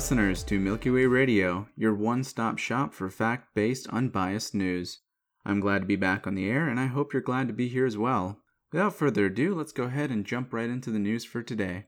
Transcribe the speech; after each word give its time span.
listeners, 0.00 0.42
to 0.42 0.58
Milky 0.58 0.88
Way 0.88 1.04
Radio, 1.04 1.68
your 1.76 1.92
one 1.92 2.24
stop 2.24 2.56
shop 2.56 2.94
for 2.94 3.10
fact 3.10 3.54
based, 3.54 3.86
unbiased 3.88 4.54
news. 4.54 5.00
I'm 5.44 5.60
glad 5.60 5.80
to 5.80 5.86
be 5.86 5.94
back 5.94 6.26
on 6.26 6.34
the 6.34 6.48
air, 6.48 6.68
and 6.68 6.80
I 6.80 6.86
hope 6.86 7.12
you're 7.12 7.20
glad 7.20 7.48
to 7.48 7.52
be 7.52 7.68
here 7.68 7.84
as 7.84 7.98
well. 7.98 8.40
Without 8.72 8.94
further 8.94 9.26
ado, 9.26 9.54
let's 9.54 9.72
go 9.72 9.82
ahead 9.84 10.10
and 10.10 10.24
jump 10.24 10.54
right 10.54 10.70
into 10.70 10.90
the 10.90 10.98
news 10.98 11.26
for 11.26 11.42
today. 11.42 11.84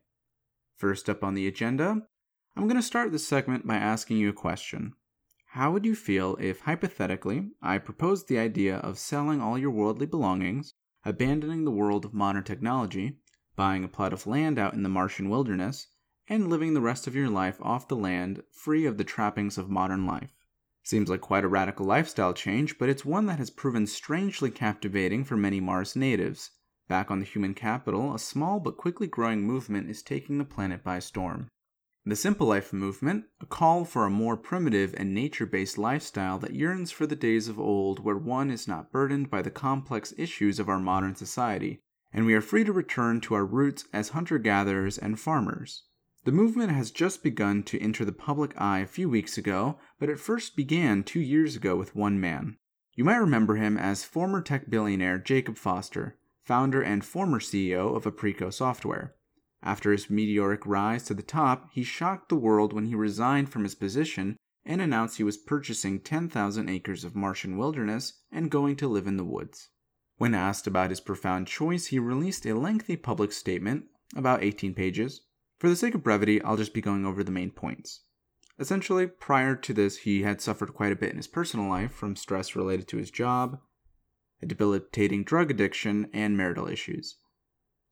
First 0.76 1.08
up 1.08 1.24
on 1.24 1.32
the 1.32 1.46
agenda, 1.46 2.02
I'm 2.54 2.64
going 2.64 2.76
to 2.76 2.82
start 2.82 3.12
this 3.12 3.26
segment 3.26 3.66
by 3.66 3.76
asking 3.76 4.18
you 4.18 4.28
a 4.28 4.34
question. 4.34 4.92
How 5.52 5.72
would 5.72 5.86
you 5.86 5.94
feel 5.94 6.36
if, 6.38 6.60
hypothetically, 6.60 7.48
I 7.62 7.78
proposed 7.78 8.28
the 8.28 8.38
idea 8.38 8.76
of 8.76 8.98
selling 8.98 9.40
all 9.40 9.56
your 9.56 9.70
worldly 9.70 10.04
belongings, 10.04 10.74
abandoning 11.02 11.64
the 11.64 11.70
world 11.70 12.04
of 12.04 12.12
modern 12.12 12.44
technology, 12.44 13.20
buying 13.56 13.84
a 13.84 13.88
plot 13.88 14.12
of 14.12 14.26
land 14.26 14.58
out 14.58 14.74
in 14.74 14.82
the 14.82 14.90
Martian 14.90 15.30
wilderness, 15.30 15.86
and 16.28 16.48
living 16.48 16.74
the 16.74 16.80
rest 16.80 17.06
of 17.06 17.14
your 17.14 17.28
life 17.28 17.58
off 17.60 17.88
the 17.88 17.96
land, 17.96 18.42
free 18.50 18.86
of 18.86 18.96
the 18.98 19.04
trappings 19.04 19.58
of 19.58 19.68
modern 19.68 20.06
life. 20.06 20.32
Seems 20.84 21.08
like 21.08 21.20
quite 21.20 21.44
a 21.44 21.48
radical 21.48 21.86
lifestyle 21.86 22.34
change, 22.34 22.78
but 22.78 22.88
it's 22.88 23.04
one 23.04 23.26
that 23.26 23.38
has 23.38 23.50
proven 23.50 23.86
strangely 23.86 24.50
captivating 24.50 25.24
for 25.24 25.36
many 25.36 25.60
Mars 25.60 25.94
natives. 25.94 26.50
Back 26.88 27.10
on 27.10 27.20
the 27.20 27.24
human 27.24 27.54
capital, 27.54 28.14
a 28.14 28.18
small 28.18 28.58
but 28.58 28.76
quickly 28.76 29.06
growing 29.06 29.42
movement 29.42 29.88
is 29.88 30.02
taking 30.02 30.38
the 30.38 30.44
planet 30.44 30.82
by 30.82 30.98
storm. 30.98 31.48
The 32.04 32.16
Simple 32.16 32.48
Life 32.48 32.72
movement, 32.72 33.26
a 33.40 33.46
call 33.46 33.84
for 33.84 34.04
a 34.04 34.10
more 34.10 34.36
primitive 34.36 34.92
and 34.98 35.14
nature 35.14 35.46
based 35.46 35.78
lifestyle 35.78 36.36
that 36.40 36.52
yearns 36.52 36.90
for 36.90 37.06
the 37.06 37.14
days 37.14 37.46
of 37.46 37.60
old 37.60 38.00
where 38.00 38.18
one 38.18 38.50
is 38.50 38.66
not 38.66 38.90
burdened 38.90 39.30
by 39.30 39.40
the 39.40 39.52
complex 39.52 40.12
issues 40.18 40.58
of 40.58 40.68
our 40.68 40.80
modern 40.80 41.14
society, 41.14 41.80
and 42.12 42.26
we 42.26 42.34
are 42.34 42.40
free 42.40 42.64
to 42.64 42.72
return 42.72 43.20
to 43.20 43.34
our 43.34 43.46
roots 43.46 43.84
as 43.92 44.08
hunter 44.08 44.38
gatherers 44.38 44.98
and 44.98 45.20
farmers. 45.20 45.84
The 46.24 46.32
movement 46.32 46.70
has 46.70 46.92
just 46.92 47.24
begun 47.24 47.64
to 47.64 47.80
enter 47.80 48.04
the 48.04 48.12
public 48.12 48.52
eye 48.56 48.78
a 48.78 48.86
few 48.86 49.08
weeks 49.08 49.36
ago, 49.36 49.78
but 49.98 50.08
it 50.08 50.20
first 50.20 50.54
began 50.54 51.02
two 51.02 51.20
years 51.20 51.56
ago 51.56 51.74
with 51.74 51.96
one 51.96 52.20
man. 52.20 52.58
You 52.94 53.02
might 53.02 53.16
remember 53.16 53.56
him 53.56 53.76
as 53.76 54.04
former 54.04 54.40
tech 54.40 54.70
billionaire 54.70 55.18
Jacob 55.18 55.56
Foster, 55.56 56.18
founder 56.44 56.80
and 56.80 57.04
former 57.04 57.40
CEO 57.40 57.96
of 57.96 58.04
Aprico 58.04 58.52
Software. 58.52 59.16
After 59.64 59.90
his 59.90 60.10
meteoric 60.10 60.64
rise 60.64 61.02
to 61.04 61.14
the 61.14 61.22
top, 61.24 61.70
he 61.72 61.82
shocked 61.82 62.28
the 62.28 62.36
world 62.36 62.72
when 62.72 62.86
he 62.86 62.94
resigned 62.94 63.48
from 63.48 63.64
his 63.64 63.74
position 63.74 64.36
and 64.64 64.80
announced 64.80 65.16
he 65.16 65.24
was 65.24 65.36
purchasing 65.36 65.98
10,000 65.98 66.68
acres 66.68 67.02
of 67.02 67.16
Martian 67.16 67.56
wilderness 67.56 68.20
and 68.30 68.48
going 68.48 68.76
to 68.76 68.86
live 68.86 69.08
in 69.08 69.16
the 69.16 69.24
woods. 69.24 69.70
When 70.18 70.34
asked 70.34 70.68
about 70.68 70.90
his 70.90 71.00
profound 71.00 71.48
choice, 71.48 71.86
he 71.86 71.98
released 71.98 72.46
a 72.46 72.54
lengthy 72.54 72.96
public 72.96 73.32
statement, 73.32 73.86
about 74.14 74.44
18 74.44 74.74
pages, 74.74 75.22
for 75.62 75.68
the 75.68 75.76
sake 75.76 75.94
of 75.94 76.02
brevity, 76.02 76.42
I'll 76.42 76.56
just 76.56 76.74
be 76.74 76.80
going 76.80 77.06
over 77.06 77.22
the 77.22 77.30
main 77.30 77.52
points. 77.52 78.00
Essentially, 78.58 79.06
prior 79.06 79.54
to 79.54 79.72
this, 79.72 79.98
he 79.98 80.22
had 80.22 80.40
suffered 80.40 80.74
quite 80.74 80.90
a 80.90 80.96
bit 80.96 81.10
in 81.10 81.18
his 81.18 81.28
personal 81.28 81.68
life 81.68 81.92
from 81.92 82.16
stress 82.16 82.56
related 82.56 82.88
to 82.88 82.96
his 82.96 83.12
job, 83.12 83.60
a 84.42 84.46
debilitating 84.46 85.22
drug 85.22 85.52
addiction, 85.52 86.10
and 86.12 86.36
marital 86.36 86.66
issues. 86.66 87.14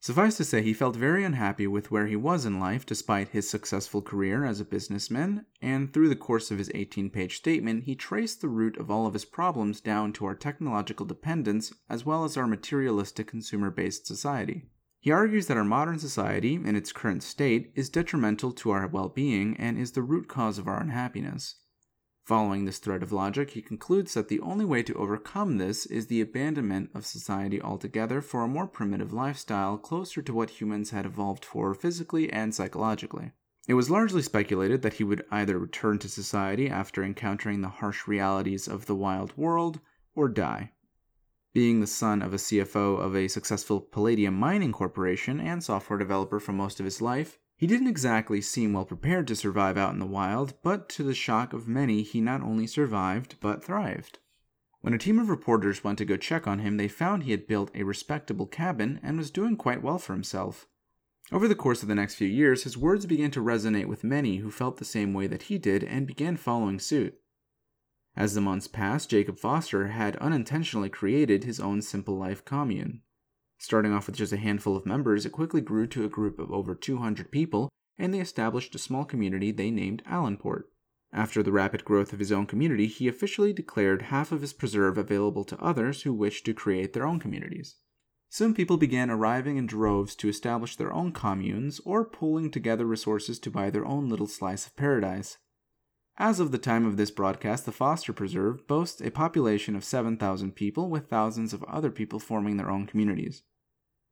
Suffice 0.00 0.36
to 0.38 0.44
say, 0.44 0.62
he 0.62 0.72
felt 0.72 0.96
very 0.96 1.22
unhappy 1.22 1.68
with 1.68 1.92
where 1.92 2.08
he 2.08 2.17
was 2.17 2.45
in 2.45 2.58
life 2.58 2.84
despite 2.84 3.28
his 3.28 3.48
successful 3.48 4.02
career 4.02 4.45
as 4.45 4.58
a 4.58 4.64
businessman, 4.64 5.46
and 5.62 5.92
through 5.92 6.08
the 6.08 6.16
course 6.16 6.50
of 6.50 6.58
his 6.58 6.72
18 6.74 7.08
page 7.11 7.36
statement, 7.36 7.84
he 7.84 7.95
traced 7.95 8.40
the 8.40 8.48
root 8.48 8.78
of 8.78 8.90
all 8.90 9.06
of 9.06 9.12
his 9.12 9.24
problems 9.24 9.80
down 9.80 10.12
to 10.14 10.24
our 10.24 10.34
technological 10.34 11.06
dependence 11.06 11.72
as 11.89 12.05
well 12.05 12.24
as 12.24 12.36
our 12.36 12.48
materialistic 12.48 13.28
consumer 13.28 13.70
based 13.70 14.08
society. 14.08 14.64
He 15.02 15.11
argues 15.11 15.46
that 15.46 15.56
our 15.56 15.64
modern 15.64 15.98
society, 15.98 16.56
in 16.56 16.77
its 16.77 16.92
current 16.92 17.22
state, 17.22 17.72
is 17.74 17.88
detrimental 17.88 18.52
to 18.52 18.70
our 18.70 18.86
well 18.86 19.08
being 19.08 19.56
and 19.56 19.78
is 19.78 19.92
the 19.92 20.02
root 20.02 20.28
cause 20.28 20.58
of 20.58 20.68
our 20.68 20.78
unhappiness. 20.78 21.56
Following 22.24 22.66
this 22.66 22.78
thread 22.78 23.02
of 23.02 23.10
logic, 23.10 23.50
he 23.52 23.62
concludes 23.62 24.12
that 24.12 24.28
the 24.28 24.40
only 24.40 24.66
way 24.66 24.83
to 24.83 24.94
overcome 24.94 25.56
this 25.56 25.86
is 25.86 26.06
the 26.06 26.20
abandonment 26.20 26.90
of 26.94 27.06
society 27.06 27.62
altogether 27.62 28.20
for 28.20 28.42
a 28.42 28.48
more 28.48 28.66
primitive 28.66 29.10
lifestyle 29.10 29.78
closer 29.78 30.20
to 30.20 30.34
what 30.34 30.60
humans 30.60 30.90
had 30.90 31.06
evolved 31.06 31.46
for 31.46 31.72
physically 31.72 32.30
and 32.30 32.55
psychologically. 32.55 33.33
It 33.66 33.74
was 33.74 33.90
largely 33.90 34.20
speculated 34.20 34.83
that 34.83 34.94
he 34.94 35.05
would 35.05 35.24
either 35.30 35.58
return 35.58 35.98
to 36.00 36.08
society 36.10 36.68
after 36.68 37.02
encountering 37.02 37.62
the 37.62 37.68
harsh 37.68 38.06
realities 38.06 38.68
of 38.68 38.84
the 38.84 38.94
wild 38.94 39.34
world 39.34 39.80
or 40.14 40.28
die. 40.28 40.72
Being 41.52 41.80
the 41.80 41.86
son 41.86 42.22
of 42.22 42.33
a 42.33 42.36
CFO 42.36 43.00
of 43.00 43.16
a 43.16 43.27
successful 43.27 43.80
palladium 43.80 44.34
mining 44.34 44.70
corporation 44.70 45.40
and 45.40 45.64
software 45.64 45.98
developer 45.98 46.38
for 46.38 46.52
most 46.52 46.78
of 46.78 46.84
his 46.84 47.02
life, 47.02 47.38
he 47.56 47.66
didn't 47.66 47.88
exactly 47.88 48.40
seem 48.40 48.72
well 48.72 48.84
prepared 48.84 49.27
to 49.28 49.36
survive 49.36 49.77
out 49.77 49.92
in 49.92 49.98
the 49.98 50.06
wild, 50.06 50.55
but 50.62 50.89
to 50.90 51.02
the 51.02 51.12
shock 51.12 51.52
of 51.52 51.66
many, 51.68 52.02
he 52.02 52.20
not 52.20 52.40
only 52.40 52.66
survived, 52.66 53.34
but 53.40 53.64
thrived. 53.64 54.18
When 54.80 54.94
a 54.94 54.98
team 54.98 55.18
of 55.18 55.28
reporters 55.28 55.84
went 55.84 55.98
to 55.98 56.05
go 56.06 56.16
check 56.16 56.46
on 56.46 56.60
him, 56.60 56.78
they 56.78 56.89
found 56.89 57.24
he 57.24 57.33
had 57.33 57.46
built 57.46 57.70
a 57.74 57.83
respectable 57.83 58.46
cabin 58.46 58.98
and 59.02 59.18
was 59.18 59.30
doing 59.30 59.56
quite 59.56 59.83
well 59.83 59.98
for 59.98 60.14
himself. 60.14 60.68
Over 61.33 61.46
the 61.46 61.55
course 61.55 61.83
of 61.83 61.89
the 61.89 61.94
next 61.94 62.14
few 62.14 62.28
years, 62.28 62.62
his 62.62 62.78
words 62.78 63.06
began 63.06 63.30
to 63.33 63.42
resonate 63.42 63.86
with 63.86 64.05
many 64.05 64.39
who 64.39 64.50
felt 64.50 64.78
the 64.78 64.84
same 64.84 65.12
way 65.12 65.27
that 65.27 65.42
he 65.42 65.58
did 65.58 65.84
and 65.84 66.06
began 66.06 66.36
following 66.36 66.78
suit. 66.78 67.20
As 68.16 68.34
the 68.34 68.40
months 68.40 68.66
passed, 68.66 69.10
Jacob 69.10 69.38
Foster 69.38 69.88
had 69.88 70.16
unintentionally 70.16 70.88
created 70.88 71.44
his 71.44 71.60
own 71.60 71.80
simple 71.80 72.16
life 72.16 72.44
commune. 72.44 73.02
Starting 73.58 73.92
off 73.92 74.06
with 74.06 74.16
just 74.16 74.32
a 74.32 74.36
handful 74.36 74.76
of 74.76 74.86
members, 74.86 75.26
it 75.26 75.32
quickly 75.32 75.60
grew 75.60 75.86
to 75.86 76.04
a 76.04 76.08
group 76.08 76.38
of 76.38 76.50
over 76.50 76.74
200 76.74 77.30
people, 77.30 77.68
and 77.98 78.12
they 78.12 78.20
established 78.20 78.74
a 78.74 78.78
small 78.78 79.04
community 79.04 79.52
they 79.52 79.70
named 79.70 80.02
Allenport. 80.06 80.64
After 81.12 81.42
the 81.42 81.52
rapid 81.52 81.84
growth 81.84 82.12
of 82.12 82.20
his 82.20 82.30
own 82.30 82.46
community, 82.46 82.86
he 82.86 83.08
officially 83.08 83.52
declared 83.52 84.02
half 84.02 84.32
of 84.32 84.40
his 84.40 84.52
preserve 84.52 84.96
available 84.96 85.44
to 85.44 85.60
others 85.60 86.02
who 86.02 86.14
wished 86.14 86.44
to 86.46 86.54
create 86.54 86.92
their 86.92 87.06
own 87.06 87.18
communities. 87.18 87.77
Soon 88.28 88.54
people 88.54 88.77
began 88.77 89.10
arriving 89.10 89.56
in 89.56 89.66
droves 89.66 90.14
to 90.16 90.28
establish 90.28 90.77
their 90.77 90.92
own 90.92 91.12
communes 91.12 91.80
or 91.84 92.04
pooling 92.04 92.50
together 92.50 92.86
resources 92.86 93.40
to 93.40 93.50
buy 93.50 93.70
their 93.70 93.84
own 93.84 94.08
little 94.08 94.28
slice 94.28 94.66
of 94.68 94.77
paradise. 94.77 95.38
As 96.20 96.39
of 96.39 96.53
the 96.53 96.58
time 96.58 96.85
of 96.85 96.98
this 96.98 97.11
broadcast, 97.11 97.64
the 97.64 97.73
Foster 97.73 98.13
Preserve 98.13 98.67
boasts 98.67 99.01
a 99.01 99.11
population 99.11 99.75
of 99.75 99.83
7,000 99.83 100.55
people, 100.55 100.91
with 100.91 101.08
thousands 101.08 101.55
of 101.55 101.64
other 101.64 101.91
people 101.91 102.19
forming 102.19 102.58
their 102.58 102.70
own 102.70 102.86
communities. 102.86 103.42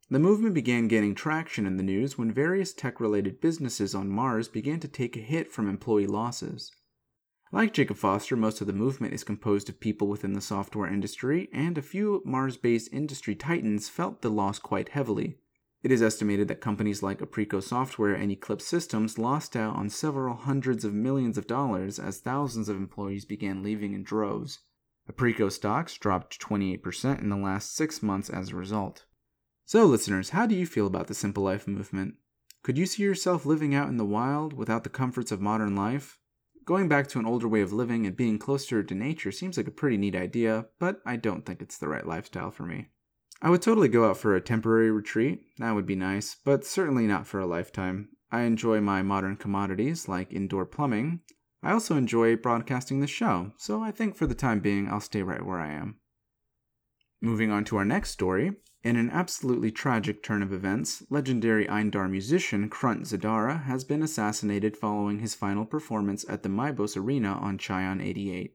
The 0.09 0.19
movement 0.19 0.55
began 0.55 0.89
gaining 0.89 1.15
traction 1.15 1.67
in 1.67 1.77
the 1.77 1.83
news 1.83 2.17
when 2.17 2.33
various 2.33 2.73
tech 2.73 2.99
related 2.99 3.43
businesses 3.43 3.95
on 3.95 4.09
Mars 4.09 4.49
began 4.49 4.81
to 4.81 4.89
take 4.89 5.19
a 5.19 5.21
hit 5.21 5.53
from 5.53 5.69
employee 5.69 6.07
losses. 6.07 6.73
Like 7.53 7.75
Jacob 7.75 7.99
Foster, 7.99 8.37
most 8.37 8.63
of 8.63 8.67
the 8.67 8.73
movement 8.73 9.13
is 9.13 9.23
composed 9.23 9.69
of 9.69 9.79
people 9.79 10.09
within 10.09 10.33
the 10.33 10.41
software 10.41 10.91
industry, 10.91 11.51
and 11.53 11.77
a 11.77 11.83
few 11.83 12.23
Mars 12.25 12.57
based 12.57 12.91
industry 12.91 13.35
titans 13.35 13.91
felt 13.91 14.23
the 14.23 14.31
loss 14.31 14.59
quite 14.59 14.89
heavily. 14.89 15.37
It 15.89 15.93
is 15.93 16.03
estimated 16.03 16.49
that 16.49 16.61
companies 16.61 17.03
like 17.03 17.21
Aprico 17.21 17.63
Software 17.63 18.13
and 18.13 18.31
Eclipse 18.31 18.67
Systems 18.67 19.17
lost 19.17 19.57
out 19.57 19.75
on 19.75 19.89
several 19.89 20.37
hundreds 20.37 20.85
of 20.85 20.93
millions 20.93 21.39
of 21.39 21.47
dollars 21.47 21.99
as 21.99 22.19
thousands 22.19 22.69
of 22.69 22.77
employees 22.77 23.25
began 23.25 23.63
leaving 23.63 23.95
in 23.95 24.03
droves. 24.03 24.59
Aprico 25.11 25.51
stocks 25.51 25.97
dropped 25.97 26.39
28% 26.39 27.23
in 27.23 27.31
the 27.31 27.39
last 27.39 27.75
six 27.75 28.03
months 28.03 28.29
as 28.29 28.51
a 28.51 28.57
result. 28.57 29.07
So, 29.65 29.87
listeners, 29.87 30.29
how 30.29 30.45
do 30.45 30.55
you 30.55 30.67
feel 30.67 30.87
about 30.87 31.07
the 31.07 31.15
Simple 31.15 31.43
Life 31.43 31.67
movement? 31.67 32.17
Could 32.63 32.77
you 32.77 32.85
see 32.85 33.03
yourself 33.03 33.47
living 33.47 33.75
out 33.75 33.89
in 33.89 33.97
the 33.97 34.05
wild 34.05 34.53
without 34.53 34.85
the 34.85 34.91
comforts 34.91 35.33
of 35.33 35.41
modern 35.41 35.75
life? 35.75 36.19
Going 36.67 36.91
back 36.91 37.09
to 37.09 37.19
an 37.19 37.25
older 37.25 37.49
way 37.49 37.63
of 37.63 37.73
living 37.73 38.07
and 38.07 38.15
being 38.15 38.39
closer 38.39 38.83
to 38.83 38.95
nature 38.95 39.33
seems 39.33 39.57
like 39.57 39.69
a 39.69 39.71
pretty 39.71 39.97
neat 39.97 40.15
idea, 40.15 40.67
but 40.79 41.01
I 41.07 41.17
don't 41.17 41.47
think 41.47 41.63
it's 41.63 41.79
the 41.79 41.89
right 41.89 42.07
lifestyle 42.07 42.51
for 42.51 42.65
me. 42.65 42.91
I 43.41 43.51
would 43.51 43.63
totally 43.63 43.89
go 43.89 44.11
out 44.11 44.17
for 44.17 44.35
a 44.35 44.41
temporary 44.41 44.91
retreat, 44.91 45.43
that 45.59 45.73
would 45.73 45.87
be 45.87 45.95
nice, 45.95 46.37
but 46.45 46.65
certainly 46.65 47.07
not 47.07 47.27
for 47.27 47.39
a 47.39 47.47
lifetime. 47.47 48.09
I 48.33 48.43
enjoy 48.43 48.81
my 48.81 49.03
modern 49.03 49.37
commodities 49.37 50.09
like 50.09 50.33
indoor 50.33 50.67
plumbing. 50.67 51.21
I 51.63 51.73
also 51.73 51.97
enjoy 51.97 52.37
broadcasting 52.37 53.01
the 53.01 53.07
show, 53.07 53.53
so 53.57 53.83
I 53.83 53.91
think 53.91 54.17
for 54.17 54.27
the 54.27 54.35
time 54.35 54.61
being 54.61 54.89
I'll 54.89 55.01
stay 55.01 55.23
right 55.23 55.45
where 55.45 55.61
I 55.61 55.73
am. 55.73 55.99
Moving 57.21 57.51
on 57.51 57.65
to 57.67 57.77
our 57.77 57.85
next 57.85 58.11
story. 58.11 58.53
In 58.85 58.97
an 58.97 59.11
absolutely 59.11 59.73
tragic 59.73 60.23
turn 60.23 60.43
of 60.43 60.53
events, 60.53 61.03
legendary 61.11 61.67
Eindar 61.67 62.09
musician 62.09 62.71
Krunt 62.71 63.07
Zadara 63.07 63.65
has 63.65 63.83
been 63.83 64.03
assassinated 64.03 64.77
following 64.77 65.19
his 65.19 65.35
final 65.35 65.65
performance 65.65 66.25
at 66.29 66.43
the 66.43 66.49
Mybos 66.49 66.97
Arena 66.97 67.33
on 67.33 67.59
Cheyenne 67.59 68.01
88. 68.01 68.55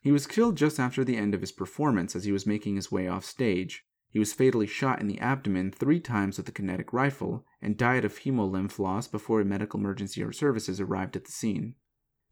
He 0.00 0.12
was 0.12 0.26
killed 0.26 0.56
just 0.56 0.78
after 0.78 1.04
the 1.04 1.16
end 1.16 1.34
of 1.34 1.40
his 1.40 1.52
performance 1.52 2.14
as 2.14 2.24
he 2.24 2.32
was 2.32 2.46
making 2.46 2.76
his 2.76 2.92
way 2.92 3.08
off 3.08 3.24
stage. 3.24 3.84
He 4.12 4.18
was 4.18 4.34
fatally 4.34 4.66
shot 4.66 5.00
in 5.00 5.08
the 5.08 5.18
abdomen 5.20 5.70
three 5.72 5.98
times 5.98 6.36
with 6.36 6.46
a 6.46 6.52
kinetic 6.52 6.92
rifle 6.92 7.46
and 7.62 7.78
died 7.78 8.04
of 8.04 8.18
hemolymph 8.18 8.78
loss 8.78 9.08
before 9.08 9.42
medical 9.42 9.80
emergency 9.80 10.22
services 10.32 10.80
arrived 10.80 11.16
at 11.16 11.24
the 11.24 11.32
scene. 11.32 11.76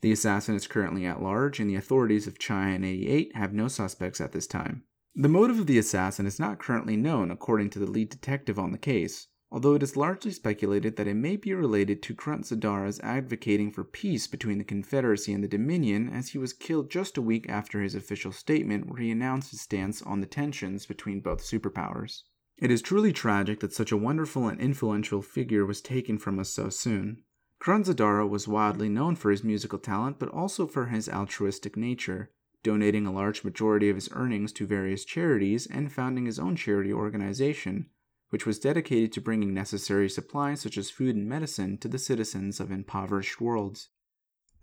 The 0.02 0.12
assassin 0.12 0.54
is 0.54 0.66
currently 0.66 1.06
at 1.06 1.22
large, 1.22 1.58
and 1.58 1.70
the 1.70 1.76
authorities 1.76 2.26
of 2.26 2.38
Cheyenne 2.38 2.84
88 2.84 3.34
have 3.34 3.54
no 3.54 3.66
suspects 3.66 4.20
at 4.20 4.32
this 4.32 4.46
time. 4.46 4.84
The 5.14 5.28
motive 5.28 5.58
of 5.58 5.66
the 5.66 5.78
assassin 5.78 6.26
is 6.26 6.38
not 6.38 6.58
currently 6.58 6.96
known, 6.96 7.30
according 7.30 7.70
to 7.70 7.78
the 7.78 7.90
lead 7.90 8.10
detective 8.10 8.58
on 8.58 8.72
the 8.72 8.78
case. 8.78 9.28
Although 9.52 9.74
it 9.74 9.82
is 9.82 9.96
largely 9.96 10.30
speculated 10.30 10.94
that 10.96 11.08
it 11.08 11.14
may 11.14 11.36
be 11.36 11.52
related 11.52 12.02
to 12.02 12.14
Krunt 12.14 12.44
Zadara's 12.44 13.00
advocating 13.00 13.72
for 13.72 13.82
peace 13.82 14.26
between 14.26 14.58
the 14.58 14.64
Confederacy 14.64 15.32
and 15.32 15.42
the 15.42 15.48
Dominion, 15.48 16.08
as 16.08 16.28
he 16.28 16.38
was 16.38 16.52
killed 16.52 16.90
just 16.90 17.16
a 17.16 17.22
week 17.22 17.48
after 17.48 17.82
his 17.82 17.94
official 17.96 18.30
statement 18.30 18.88
where 18.88 19.00
he 19.00 19.10
announced 19.10 19.50
his 19.50 19.60
stance 19.60 20.02
on 20.02 20.20
the 20.20 20.26
tensions 20.26 20.86
between 20.86 21.20
both 21.20 21.42
superpowers. 21.42 22.22
It 22.58 22.70
is 22.70 22.82
truly 22.82 23.12
tragic 23.12 23.60
that 23.60 23.72
such 23.72 23.90
a 23.90 23.96
wonderful 23.96 24.46
and 24.46 24.60
influential 24.60 25.22
figure 25.22 25.66
was 25.66 25.80
taken 25.80 26.18
from 26.18 26.38
us 26.38 26.50
so 26.50 26.68
soon. 26.68 27.24
Krunt 27.58 27.86
Zadara 27.86 28.28
was 28.28 28.46
widely 28.46 28.88
known 28.88 29.16
for 29.16 29.30
his 29.30 29.42
musical 29.42 29.78
talent, 29.78 30.18
but 30.18 30.28
also 30.28 30.66
for 30.66 30.86
his 30.86 31.08
altruistic 31.08 31.76
nature, 31.76 32.30
donating 32.62 33.06
a 33.06 33.12
large 33.12 33.42
majority 33.42 33.88
of 33.90 33.96
his 33.96 34.10
earnings 34.12 34.52
to 34.52 34.66
various 34.66 35.04
charities 35.04 35.66
and 35.66 35.90
founding 35.90 36.26
his 36.26 36.38
own 36.38 36.54
charity 36.54 36.92
organization, 36.92 37.86
which 38.30 38.46
was 38.46 38.58
dedicated 38.58 39.12
to 39.12 39.20
bringing 39.20 39.52
necessary 39.52 40.08
supplies 40.08 40.60
such 40.60 40.78
as 40.78 40.90
food 40.90 41.14
and 41.14 41.28
medicine 41.28 41.76
to 41.78 41.88
the 41.88 41.98
citizens 41.98 42.58
of 42.58 42.70
impoverished 42.70 43.40
worlds. 43.40 43.90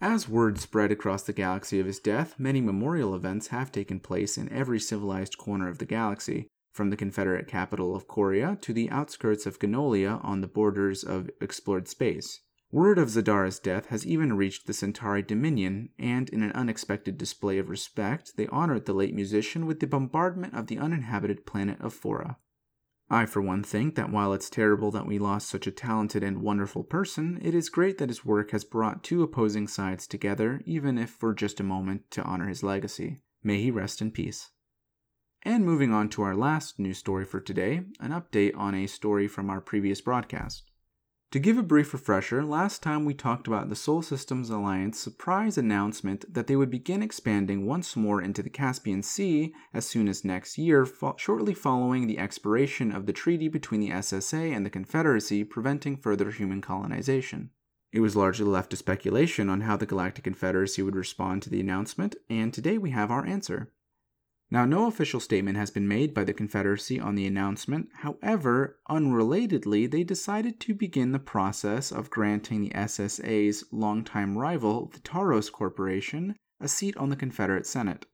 As 0.02 0.30
word 0.30 0.60
spread 0.60 0.92
across 0.92 1.24
the 1.24 1.34
galaxy 1.34 1.80
of 1.80 1.88
his 1.88 2.00
death, 2.00 2.40
many 2.40 2.62
memorial 2.62 3.16
events 3.16 3.48
have 3.48 3.72
taken 3.72 4.00
place 4.00 4.38
in 4.38 4.52
every 4.52 4.80
civilized 4.80 5.38
corner 5.38 5.68
of 5.68 5.80
the 5.80 5.86
galaxy, 5.86 6.48
from 6.72 6.92
the 6.92 6.98
Confederate 6.98 7.48
capital 7.48 7.96
of 7.96 8.08
Coria 8.08 8.58
to 8.62 8.72
the 8.72 8.92
outskirts 8.92 9.48
of 9.48 9.58
Ganolia 9.58 10.24
on 10.24 10.42
the 10.42 10.48
borders 10.48 11.04
of 11.04 11.32
explored 11.42 11.88
space. 11.88 12.42
Word 12.72 13.00
of 13.00 13.10
Zadara's 13.10 13.58
death 13.58 13.88
has 13.88 14.06
even 14.06 14.38
reached 14.38 14.68
the 14.68 14.74
Centauri 14.74 15.24
Dominion, 15.24 15.90
and 15.98 16.30
in 16.30 16.44
an 16.44 16.52
unexpected 16.52 17.18
display 17.18 17.58
of 17.58 17.70
respect, 17.70 18.38
they 18.38 18.46
honored 18.48 18.86
the 18.86 18.94
late 18.94 19.16
musician 19.16 19.66
with 19.66 19.80
the 19.80 19.88
bombardment 19.88 20.54
of 20.54 20.68
the 20.68 20.78
uninhabited 20.78 21.46
planet 21.48 21.82
of 21.82 21.94
Fora. 21.94 22.38
I, 23.10 23.26
for 23.26 23.42
one, 23.42 23.64
think 23.64 23.96
that 23.96 24.12
while 24.12 24.34
it's 24.34 24.50
terrible 24.50 24.92
that 24.92 25.08
we 25.08 25.18
lost 25.18 25.50
such 25.50 25.66
a 25.66 25.72
talented 25.72 26.24
and 26.24 26.42
wonderful 26.42 26.84
person, 26.84 27.40
it 27.42 27.56
is 27.56 27.70
great 27.70 27.98
that 28.00 28.10
his 28.10 28.26
work 28.26 28.52
has 28.52 28.66
brought 28.66 29.04
two 29.04 29.24
opposing 29.24 29.68
sides 29.68 30.08
together, 30.08 30.62
even 30.66 30.98
if 30.98 31.10
for 31.10 31.34
just 31.34 31.62
a 31.62 31.64
moment, 31.64 32.12
to 32.12 32.24
honor 32.24 32.48
his 32.48 32.64
legacy. 32.64 33.20
May 33.42 33.62
he 33.62 33.72
rest 33.72 34.02
in 34.02 34.12
peace. 34.12 34.52
And 35.44 35.66
moving 35.66 35.94
on 35.94 36.10
to 36.10 36.22
our 36.24 36.36
last 36.36 36.80
news 36.80 36.98
story 36.98 37.24
for 37.24 37.40
today, 37.40 37.84
an 38.02 38.12
update 38.12 38.58
on 38.58 38.76
a 38.76 38.88
story 38.88 39.30
from 39.30 39.50
our 39.50 39.62
previous 39.62 40.02
broadcast. 40.02 40.64
To 41.32 41.40
give 41.40 41.58
a 41.58 41.64
brief 41.64 41.92
refresher, 41.92 42.42
last 42.42 42.82
time 42.82 43.04
we 43.04 43.14
talked 43.14 43.48
about 43.48 43.68
the 43.68 43.76
Sol 43.76 44.02
Systems 44.02 44.50
Alliance 44.50 44.98
surprise 44.98 45.58
announcement 45.58 46.34
that 46.34 46.48
they 46.48 46.56
would 46.56 46.72
begin 46.72 47.04
expanding 47.04 47.66
once 47.66 47.98
more 47.98 48.22
into 48.22 48.42
the 48.42 48.50
Caspian 48.50 49.04
Sea 49.04 49.54
as 49.74 49.86
soon 49.86 50.08
as 50.08 50.24
next 50.24 50.58
year, 50.58 50.86
fo- 50.86 51.18
shortly 51.18 51.54
following 51.54 52.08
the 52.08 52.18
expiration 52.18 52.94
of 52.94 53.08
the 53.08 53.14
treaty 53.14 53.50
between 53.50 53.82
the 53.82 53.90
SSA 53.90 54.56
and 54.56 54.66
the 54.66 54.70
Confederacy 54.70 55.44
preventing 55.44 55.98
further 55.98 56.32
human 56.32 56.62
colonization. 56.62 57.50
It 57.92 58.00
was 58.00 58.16
largely 58.16 58.46
left 58.46 58.70
to 58.70 58.78
speculation 58.78 59.50
on 59.50 59.62
how 59.62 59.76
the 59.76 59.86
Galactic 59.86 60.24
Confederacy 60.24 60.82
would 60.82 60.96
respond 60.96 61.42
to 61.42 61.50
the 61.50 61.60
announcement, 61.60 62.16
and 62.30 62.54
today 62.54 62.78
we 62.78 62.92
have 62.92 63.12
our 63.12 63.26
answer. 63.26 63.74
Now, 64.50 64.64
no 64.64 64.88
official 64.88 65.20
statement 65.20 65.58
has 65.58 65.72
been 65.72 65.90
made 65.90 66.14
by 66.14 66.24
the 66.24 66.34
Confederacy 66.34 67.02
on 67.02 67.16
the 67.16 67.26
announcement. 67.26 67.90
However, 67.96 68.80
unrelatedly, 68.90 69.92
they 69.92 70.06
decided 70.06 70.62
to 70.62 70.74
begin 70.74 71.12
the 71.12 71.20
process 71.20 71.92
of 71.92 72.10
granting 72.10 72.62
the 72.62 72.70
SSA's 72.70 73.66
longtime 73.74 74.38
rival, 74.38 74.90
the 74.94 75.00
Taros 75.00 75.52
Corporation, 75.52 76.38
a 76.62 76.70
seat 76.70 76.96
on 76.96 77.10
the 77.10 77.18
Confederate 77.18 77.68
Senate. 77.68 78.06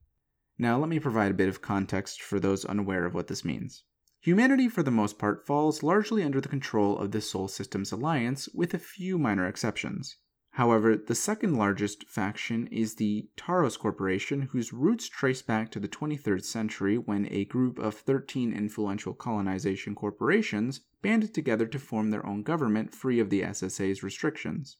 Now, 0.57 0.79
let 0.79 0.89
me 0.89 0.99
provide 0.99 1.29
a 1.29 1.35
bit 1.35 1.49
of 1.49 1.61
context 1.61 2.21
for 2.21 2.39
those 2.39 2.65
unaware 2.65 3.05
of 3.05 3.13
what 3.13 3.27
this 3.27 3.45
means. 3.45 3.83
Humanity, 4.21 4.69
for 4.69 4.81
the 4.81 4.89
most 4.89 5.19
part, 5.19 5.45
falls 5.45 5.83
largely 5.83 6.23
under 6.23 6.41
the 6.41 6.49
control 6.49 6.97
of 6.97 7.11
the 7.11 7.21
Sol 7.21 7.47
Systems 7.47 7.91
Alliance, 7.91 8.49
with 8.55 8.73
a 8.73 8.79
few 8.79 9.19
minor 9.19 9.45
exceptions. 9.45 10.17
However, 10.57 10.95
the 10.95 11.15
second 11.15 11.55
largest 11.55 12.07
faction 12.07 12.67
is 12.67 12.93
the 12.93 13.27
Taros 13.35 13.77
Corporation, 13.77 14.43
whose 14.51 14.71
roots 14.71 15.09
trace 15.09 15.41
back 15.41 15.71
to 15.71 15.79
the 15.79 15.87
23rd 15.87 16.45
century 16.45 16.95
when 16.95 17.27
a 17.31 17.45
group 17.45 17.79
of 17.79 17.95
13 17.95 18.53
influential 18.53 19.15
colonization 19.15 19.95
corporations 19.95 20.81
banded 21.01 21.33
together 21.33 21.65
to 21.65 21.79
form 21.79 22.11
their 22.11 22.23
own 22.23 22.43
government 22.43 22.93
free 22.93 23.19
of 23.19 23.31
the 23.31 23.41
SSA's 23.41 24.03
restrictions. 24.03 24.77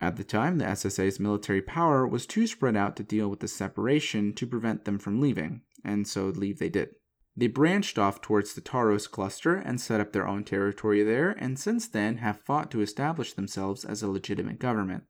At 0.00 0.14
the 0.14 0.22
time, 0.22 0.58
the 0.58 0.64
SSA's 0.64 1.18
military 1.18 1.60
power 1.60 2.06
was 2.06 2.24
too 2.24 2.46
spread 2.46 2.76
out 2.76 2.94
to 2.94 3.02
deal 3.02 3.28
with 3.28 3.40
the 3.40 3.48
separation 3.48 4.32
to 4.34 4.46
prevent 4.46 4.84
them 4.84 5.00
from 5.00 5.20
leaving, 5.20 5.62
and 5.82 6.06
so 6.06 6.26
leave 6.26 6.60
they 6.60 6.68
did. 6.68 6.90
They 7.36 7.48
branched 7.48 7.98
off 7.98 8.20
towards 8.20 8.54
the 8.54 8.60
Taros 8.60 9.10
cluster 9.10 9.56
and 9.56 9.80
set 9.80 10.00
up 10.00 10.12
their 10.12 10.28
own 10.28 10.44
territory 10.44 11.02
there, 11.02 11.30
and 11.32 11.58
since 11.58 11.88
then 11.88 12.18
have 12.18 12.42
fought 12.42 12.70
to 12.70 12.80
establish 12.80 13.32
themselves 13.32 13.84
as 13.84 14.04
a 14.04 14.08
legitimate 14.08 14.60
government. 14.60 15.02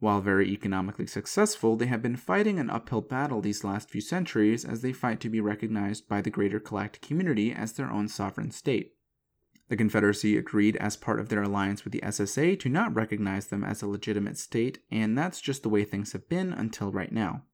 While 0.00 0.20
very 0.20 0.48
economically 0.50 1.06
successful, 1.06 1.76
they 1.76 1.86
have 1.86 2.02
been 2.02 2.16
fighting 2.16 2.58
an 2.58 2.68
uphill 2.68 3.00
battle 3.00 3.40
these 3.40 3.64
last 3.64 3.90
few 3.90 4.00
centuries 4.00 4.64
as 4.64 4.82
they 4.82 4.92
fight 4.92 5.20
to 5.20 5.30
be 5.30 5.40
recognized 5.40 6.08
by 6.08 6.20
the 6.20 6.30
greater 6.30 6.60
galactic 6.60 7.02
community 7.02 7.52
as 7.52 7.72
their 7.72 7.90
own 7.90 8.08
sovereign 8.08 8.50
state. 8.50 8.94
The 9.68 9.76
Confederacy 9.76 10.36
agreed 10.36 10.76
as 10.76 10.96
part 10.96 11.20
of 11.20 11.30
their 11.30 11.42
alliance 11.42 11.84
with 11.84 11.92
the 11.92 12.02
SSA 12.02 12.60
to 12.60 12.68
not 12.68 12.94
recognize 12.94 13.46
them 13.46 13.64
as 13.64 13.80
a 13.80 13.86
legitimate 13.86 14.36
state, 14.36 14.80
and 14.90 15.16
that's 15.16 15.40
just 15.40 15.62
the 15.62 15.70
way 15.70 15.84
things 15.84 16.12
have 16.12 16.28
been 16.28 16.52
until 16.52 16.92
right 16.92 17.12
now. 17.12 17.44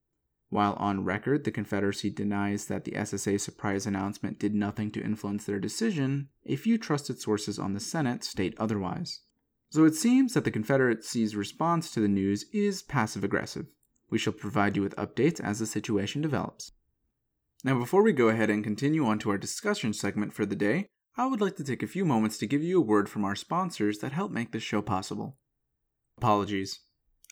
While 0.48 0.72
on 0.74 1.04
record, 1.04 1.44
the 1.44 1.52
Confederacy 1.52 2.10
denies 2.10 2.66
that 2.66 2.84
the 2.84 2.92
SSA 2.92 3.40
surprise 3.40 3.86
announcement 3.86 4.40
did 4.40 4.52
nothing 4.52 4.90
to 4.90 5.02
influence 5.02 5.44
their 5.44 5.60
decision, 5.60 6.30
a 6.44 6.56
few 6.56 6.76
trusted 6.76 7.20
sources 7.20 7.60
on 7.60 7.74
the 7.74 7.80
Senate 7.80 8.24
state 8.24 8.56
otherwise. 8.58 9.20
So 9.70 9.84
it 9.84 9.94
seems 9.94 10.34
that 10.34 10.44
the 10.44 10.50
Confederacy's 10.50 11.36
response 11.36 11.92
to 11.92 12.00
the 12.00 12.08
news 12.08 12.44
is 12.52 12.82
passive 12.82 13.22
aggressive. 13.22 13.66
We 14.10 14.18
shall 14.18 14.32
provide 14.32 14.76
you 14.76 14.82
with 14.82 14.96
updates 14.96 15.40
as 15.40 15.60
the 15.60 15.66
situation 15.66 16.20
develops. 16.20 16.72
Now, 17.62 17.78
before 17.78 18.02
we 18.02 18.12
go 18.12 18.28
ahead 18.28 18.50
and 18.50 18.64
continue 18.64 19.06
on 19.06 19.20
to 19.20 19.30
our 19.30 19.38
discussion 19.38 19.92
segment 19.92 20.32
for 20.32 20.44
the 20.44 20.56
day, 20.56 20.86
I 21.16 21.26
would 21.26 21.40
like 21.40 21.56
to 21.56 21.64
take 21.64 21.82
a 21.82 21.88
few 21.88 22.04
moments 22.04 22.36
to 22.38 22.46
give 22.46 22.62
you 22.62 22.78
a 22.78 22.84
word 22.84 23.08
from 23.08 23.24
our 23.24 23.36
sponsors 23.36 23.98
that 23.98 24.12
help 24.12 24.32
make 24.32 24.50
this 24.50 24.62
show 24.62 24.82
possible. 24.82 25.36
Apologies. 26.18 26.80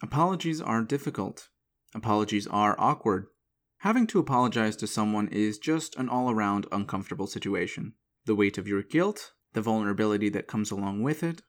Apologies 0.01 0.61
are 0.61 0.83
difficult. 0.83 1.49
Apologies 1.95 2.47
are 2.47 2.77
awkward. 2.79 3.27
Having 3.79 4.07
to 4.09 4.19
apologize 4.19 4.77
to 4.77 4.87
someone 4.87 5.29
is 5.29 5.59
just 5.59 5.97
an 5.97 6.09
all 6.09 6.31
around 6.31 6.67
uncomfortable 6.71 7.27
situation. 7.27 7.95
The 8.27 8.35
weight 8.35 8.59
of 8.59 8.69
your 8.69 8.83
guilt, 8.83 9.33
the 9.55 9.63
vulnerability 9.63 10.29
that 10.31 10.47
comes 10.47 10.71
along 10.71 11.03
with 11.03 11.23
it, 11.23 11.43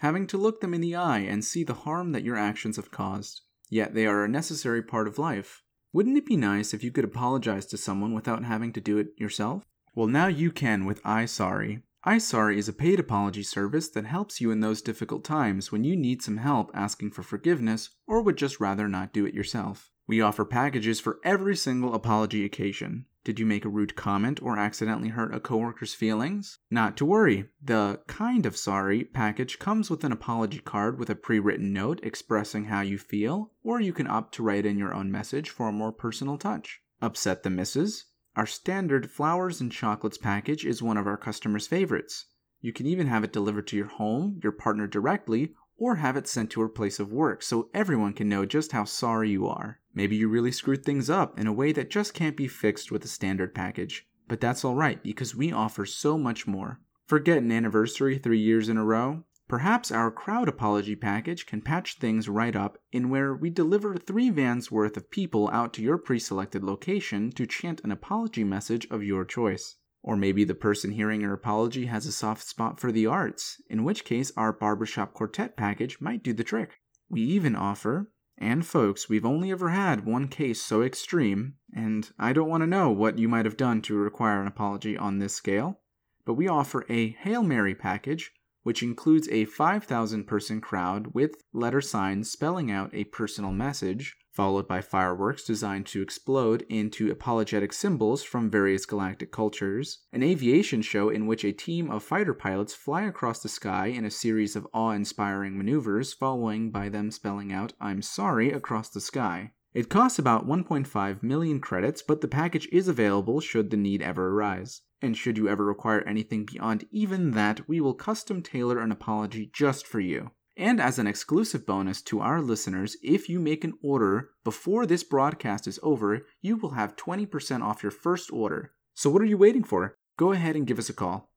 having 0.00 0.26
to 0.26 0.36
look 0.36 0.60
them 0.60 0.74
in 0.74 0.80
the 0.80 0.94
eye 0.94 1.20
and 1.20 1.44
see 1.44 1.64
the 1.64 1.74
harm 1.74 2.12
that 2.12 2.24
your 2.24 2.36
actions 2.36 2.76
have 2.76 2.90
caused. 2.90 3.42
Yet 3.68 3.94
they 3.94 4.06
are 4.06 4.24
a 4.24 4.28
necessary 4.28 4.82
part 4.82 5.08
of 5.08 5.18
life. 5.18 5.62
Wouldn't 5.92 6.18
it 6.18 6.26
be 6.26 6.36
nice 6.36 6.74
if 6.74 6.84
you 6.84 6.90
could 6.90 7.04
apologize 7.04 7.66
to 7.66 7.78
someone 7.78 8.12
without 8.12 8.44
having 8.44 8.72
to 8.74 8.80
do 8.80 8.98
it 8.98 9.08
yourself? 9.16 9.64
Well, 9.94 10.06
now 10.06 10.26
you 10.26 10.50
can 10.52 10.84
with 10.84 11.02
iSorry. 11.02 11.82
iSorry 12.06 12.58
is 12.58 12.68
a 12.68 12.74
paid 12.74 13.00
apology 13.00 13.42
service 13.42 13.88
that 13.88 14.04
helps 14.04 14.40
you 14.40 14.50
in 14.50 14.60
those 14.60 14.82
difficult 14.82 15.24
times 15.24 15.72
when 15.72 15.84
you 15.84 15.96
need 15.96 16.22
some 16.22 16.36
help 16.36 16.70
asking 16.74 17.12
for 17.12 17.22
forgiveness 17.22 17.90
or 18.06 18.22
would 18.22 18.36
just 18.36 18.60
rather 18.60 18.88
not 18.88 19.14
do 19.14 19.24
it 19.24 19.34
yourself. 19.34 19.90
We 20.06 20.20
offer 20.20 20.44
packages 20.44 21.00
for 21.00 21.18
every 21.24 21.56
single 21.56 21.94
apology 21.94 22.44
occasion. 22.44 23.06
Did 23.26 23.40
you 23.40 23.44
make 23.44 23.64
a 23.64 23.68
rude 23.68 23.96
comment 23.96 24.40
or 24.40 24.56
accidentally 24.56 25.08
hurt 25.08 25.34
a 25.34 25.40
coworker's 25.40 25.94
feelings? 25.94 26.60
Not 26.70 26.96
to 26.98 27.04
worry. 27.04 27.48
The 27.60 27.98
Kind 28.06 28.46
of 28.46 28.56
Sorry 28.56 29.02
package 29.02 29.58
comes 29.58 29.90
with 29.90 30.04
an 30.04 30.12
apology 30.12 30.60
card 30.60 30.96
with 30.96 31.10
a 31.10 31.16
pre 31.16 31.40
written 31.40 31.72
note 31.72 31.98
expressing 32.04 32.66
how 32.66 32.82
you 32.82 32.98
feel, 32.98 33.50
or 33.64 33.80
you 33.80 33.92
can 33.92 34.06
opt 34.06 34.32
to 34.34 34.44
write 34.44 34.64
in 34.64 34.78
your 34.78 34.94
own 34.94 35.10
message 35.10 35.50
for 35.50 35.68
a 35.68 35.72
more 35.72 35.90
personal 35.90 36.38
touch. 36.38 36.80
Upset 37.02 37.42
the 37.42 37.50
missus? 37.50 38.04
Our 38.36 38.46
standard 38.46 39.10
flowers 39.10 39.60
and 39.60 39.72
chocolates 39.72 40.18
package 40.18 40.64
is 40.64 40.80
one 40.80 40.96
of 40.96 41.08
our 41.08 41.16
customers' 41.16 41.66
favorites. 41.66 42.26
You 42.60 42.72
can 42.72 42.86
even 42.86 43.08
have 43.08 43.24
it 43.24 43.32
delivered 43.32 43.66
to 43.66 43.76
your 43.76 43.88
home, 43.88 44.38
your 44.40 44.52
partner 44.52 44.86
directly, 44.86 45.52
or 45.78 45.96
have 45.96 46.16
it 46.16 46.26
sent 46.26 46.50
to 46.50 46.60
her 46.60 46.68
place 46.68 46.98
of 46.98 47.12
work 47.12 47.42
so 47.42 47.68
everyone 47.74 48.12
can 48.12 48.28
know 48.28 48.44
just 48.44 48.72
how 48.72 48.84
sorry 48.84 49.30
you 49.30 49.46
are. 49.46 49.80
Maybe 49.94 50.16
you 50.16 50.28
really 50.28 50.52
screwed 50.52 50.84
things 50.84 51.10
up 51.10 51.38
in 51.38 51.46
a 51.46 51.52
way 51.52 51.72
that 51.72 51.90
just 51.90 52.14
can't 52.14 52.36
be 52.36 52.48
fixed 52.48 52.90
with 52.90 53.04
a 53.04 53.08
standard 53.08 53.54
package. 53.54 54.06
But 54.28 54.40
that's 54.40 54.64
alright 54.64 55.02
because 55.02 55.36
we 55.36 55.52
offer 55.52 55.86
so 55.86 56.18
much 56.18 56.46
more. 56.46 56.80
Forget 57.06 57.38
an 57.38 57.52
anniversary 57.52 58.18
three 58.18 58.40
years 58.40 58.68
in 58.68 58.76
a 58.76 58.84
row? 58.84 59.24
Perhaps 59.48 59.92
our 59.92 60.10
crowd 60.10 60.48
apology 60.48 60.96
package 60.96 61.46
can 61.46 61.60
patch 61.60 61.98
things 61.98 62.28
right 62.28 62.56
up 62.56 62.78
in 62.90 63.10
where 63.10 63.32
we 63.32 63.48
deliver 63.48 63.96
three 63.96 64.28
vans 64.28 64.72
worth 64.72 64.96
of 64.96 65.08
people 65.08 65.48
out 65.50 65.72
to 65.74 65.82
your 65.82 65.98
pre 65.98 66.18
selected 66.18 66.64
location 66.64 67.30
to 67.30 67.46
chant 67.46 67.80
an 67.84 67.92
apology 67.92 68.42
message 68.42 68.88
of 68.90 69.04
your 69.04 69.24
choice. 69.24 69.76
Or 70.06 70.16
maybe 70.16 70.44
the 70.44 70.54
person 70.54 70.92
hearing 70.92 71.20
your 71.20 71.34
apology 71.34 71.84
has 71.86 72.06
a 72.06 72.12
soft 72.12 72.46
spot 72.46 72.80
for 72.80 72.90
the 72.90 73.06
arts, 73.06 73.60
in 73.68 73.84
which 73.84 74.06
case 74.06 74.32
our 74.38 74.52
barbershop 74.52 75.12
quartet 75.12 75.56
package 75.56 76.00
might 76.00 76.22
do 76.22 76.32
the 76.32 76.44
trick. 76.44 76.78
We 77.10 77.20
even 77.20 77.54
offer, 77.54 78.10
and 78.38 78.64
folks, 78.64 79.08
we've 79.10 79.26
only 79.26 79.50
ever 79.50 79.70
had 79.70 80.06
one 80.06 80.28
case 80.28 80.62
so 80.62 80.80
extreme, 80.80 81.56
and 81.74 82.08
I 82.18 82.32
don't 82.32 82.48
want 82.48 82.62
to 82.62 82.66
know 82.66 82.90
what 82.90 83.18
you 83.18 83.28
might 83.28 83.44
have 83.44 83.58
done 83.58 83.82
to 83.82 83.96
require 83.96 84.40
an 84.40 84.46
apology 84.46 84.96
on 84.96 85.18
this 85.18 85.34
scale, 85.34 85.80
but 86.24 86.34
we 86.34 86.48
offer 86.48 86.86
a 86.88 87.10
Hail 87.10 87.42
Mary 87.42 87.74
package 87.74 88.32
which 88.66 88.82
includes 88.82 89.28
a 89.28 89.44
5,000 89.44 90.24
person 90.24 90.60
crowd 90.60 91.14
with 91.14 91.36
letter 91.52 91.80
signs 91.80 92.32
spelling 92.32 92.68
out 92.68 92.90
a 92.92 93.04
personal 93.04 93.52
message, 93.52 94.16
followed 94.36 94.68
by 94.68 94.82
fireworks 94.82 95.42
designed 95.42 95.86
to 95.86 96.02
explode 96.02 96.66
into 96.68 97.10
apologetic 97.10 97.72
symbols 97.72 98.22
from 98.22 98.50
various 98.50 98.84
galactic 98.84 99.32
cultures, 99.32 100.00
an 100.12 100.22
aviation 100.22 100.82
show 100.82 101.08
in 101.08 101.26
which 101.26 101.42
a 101.42 101.52
team 101.52 101.90
of 101.90 102.02
fighter 102.02 102.34
pilots 102.34 102.74
fly 102.74 103.02
across 103.02 103.42
the 103.42 103.48
sky 103.48 103.86
in 103.86 104.04
a 104.04 104.10
series 104.10 104.54
of 104.54 104.68
awe 104.74 104.90
inspiring 104.90 105.56
maneuvers, 105.56 106.12
following 106.12 106.70
by 106.70 106.90
them 106.90 107.10
spelling 107.10 107.50
out, 107.50 107.72
I'm 107.80 108.02
sorry, 108.02 108.52
across 108.52 108.90
the 108.90 109.00
sky. 109.00 109.52
It 109.72 109.88
costs 109.88 110.18
about 110.18 110.46
1.5 110.46 111.22
million 111.22 111.58
credits, 111.58 112.02
but 112.02 112.20
the 112.20 112.28
package 112.28 112.68
is 112.70 112.88
available 112.88 113.40
should 113.40 113.70
the 113.70 113.78
need 113.78 114.02
ever 114.02 114.28
arise. 114.28 114.82
And 115.00 115.16
should 115.16 115.38
you 115.38 115.48
ever 115.48 115.64
require 115.64 116.02
anything 116.02 116.44
beyond 116.44 116.86
even 116.90 117.30
that, 117.32 117.66
we 117.68 117.80
will 117.80 117.94
custom 117.94 118.42
tailor 118.42 118.80
an 118.80 118.92
apology 118.92 119.50
just 119.52 119.86
for 119.86 120.00
you. 120.00 120.32
And 120.56 120.80
as 120.80 120.98
an 120.98 121.06
exclusive 121.06 121.66
bonus 121.66 122.00
to 122.02 122.20
our 122.20 122.40
listeners, 122.40 122.96
if 123.02 123.28
you 123.28 123.38
make 123.38 123.62
an 123.62 123.74
order 123.82 124.30
before 124.42 124.86
this 124.86 125.04
broadcast 125.04 125.66
is 125.66 125.78
over, 125.82 126.26
you 126.40 126.56
will 126.56 126.70
have 126.70 126.96
20% 126.96 127.62
off 127.62 127.82
your 127.82 127.92
first 127.92 128.32
order. 128.32 128.72
So 128.94 129.10
what 129.10 129.20
are 129.20 129.26
you 129.26 129.36
waiting 129.36 129.64
for? 129.64 129.98
Go 130.16 130.32
ahead 130.32 130.56
and 130.56 130.66
give 130.66 130.78
us 130.78 130.88
a 130.88 130.94
call. 130.94 131.30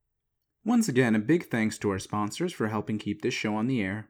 Once 0.63 0.87
again, 0.87 1.15
a 1.15 1.19
big 1.19 1.49
thanks 1.49 1.77
to 1.79 1.89
our 1.89 1.99
sponsors 1.99 2.53
for 2.53 2.67
helping 2.67 2.97
keep 2.97 3.21
this 3.21 3.33
show 3.33 3.55
on 3.55 3.67
the 3.67 3.81
air. 3.81 4.09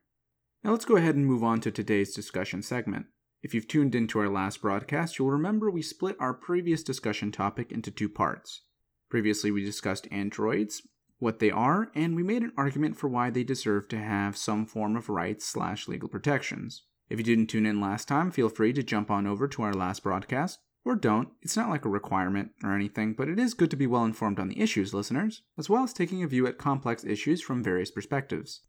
Now 0.63 0.71
let's 0.71 0.85
go 0.85 0.97
ahead 0.97 1.15
and 1.15 1.25
move 1.25 1.43
on 1.43 1.59
to 1.61 1.71
today's 1.71 2.13
discussion 2.13 2.61
segment. 2.61 3.07
If 3.41 3.53
you've 3.53 3.67
tuned 3.67 3.95
into 3.95 4.19
our 4.19 4.29
last 4.29 4.61
broadcast, 4.61 5.17
you'll 5.17 5.31
remember 5.31 5.71
we 5.71 5.81
split 5.81 6.17
our 6.19 6.33
previous 6.33 6.83
discussion 6.83 7.31
topic 7.31 7.71
into 7.71 7.89
two 7.89 8.09
parts. 8.09 8.63
Previously, 9.09 9.49
we 9.49 9.63
discussed 9.63 10.07
androids, 10.11 10.83
what 11.19 11.39
they 11.39 11.51
are, 11.51 11.91
and 11.93 12.15
we 12.15 12.23
made 12.23 12.41
an 12.41 12.53
argument 12.57 12.97
for 12.97 13.07
why 13.07 13.29
they 13.29 13.43
deserve 13.43 13.87
to 13.89 13.97
have 13.97 14.35
some 14.35 14.65
form 14.65 14.95
of 14.95 15.09
rights 15.09 15.45
slash 15.45 15.87
legal 15.87 16.09
protections. 16.09 16.83
If 17.09 17.19
you 17.19 17.23
didn't 17.23 17.47
tune 17.47 17.65
in 17.65 17.81
last 17.81 18.07
time, 18.07 18.31
feel 18.31 18.49
free 18.49 18.73
to 18.73 18.83
jump 18.83 19.11
on 19.11 19.27
over 19.27 19.47
to 19.47 19.61
our 19.63 19.73
last 19.73 20.03
broadcast, 20.03 20.59
or 20.85 20.95
don't. 20.95 21.29
It's 21.41 21.57
not 21.57 21.69
like 21.69 21.85
a 21.85 21.89
requirement 21.89 22.51
or 22.63 22.73
anything, 22.73 23.13
but 23.13 23.27
it 23.27 23.37
is 23.37 23.53
good 23.53 23.69
to 23.71 23.77
be 23.77 23.87
well 23.87 24.05
informed 24.05 24.39
on 24.39 24.47
the 24.47 24.61
issues, 24.61 24.93
listeners, 24.93 25.41
as 25.57 25.69
well 25.69 25.83
as 25.83 25.93
taking 25.93 26.23
a 26.23 26.27
view 26.27 26.47
at 26.47 26.57
complex 26.57 27.03
issues 27.03 27.41
from 27.41 27.63
various 27.63 27.91
perspectives. 27.91 28.61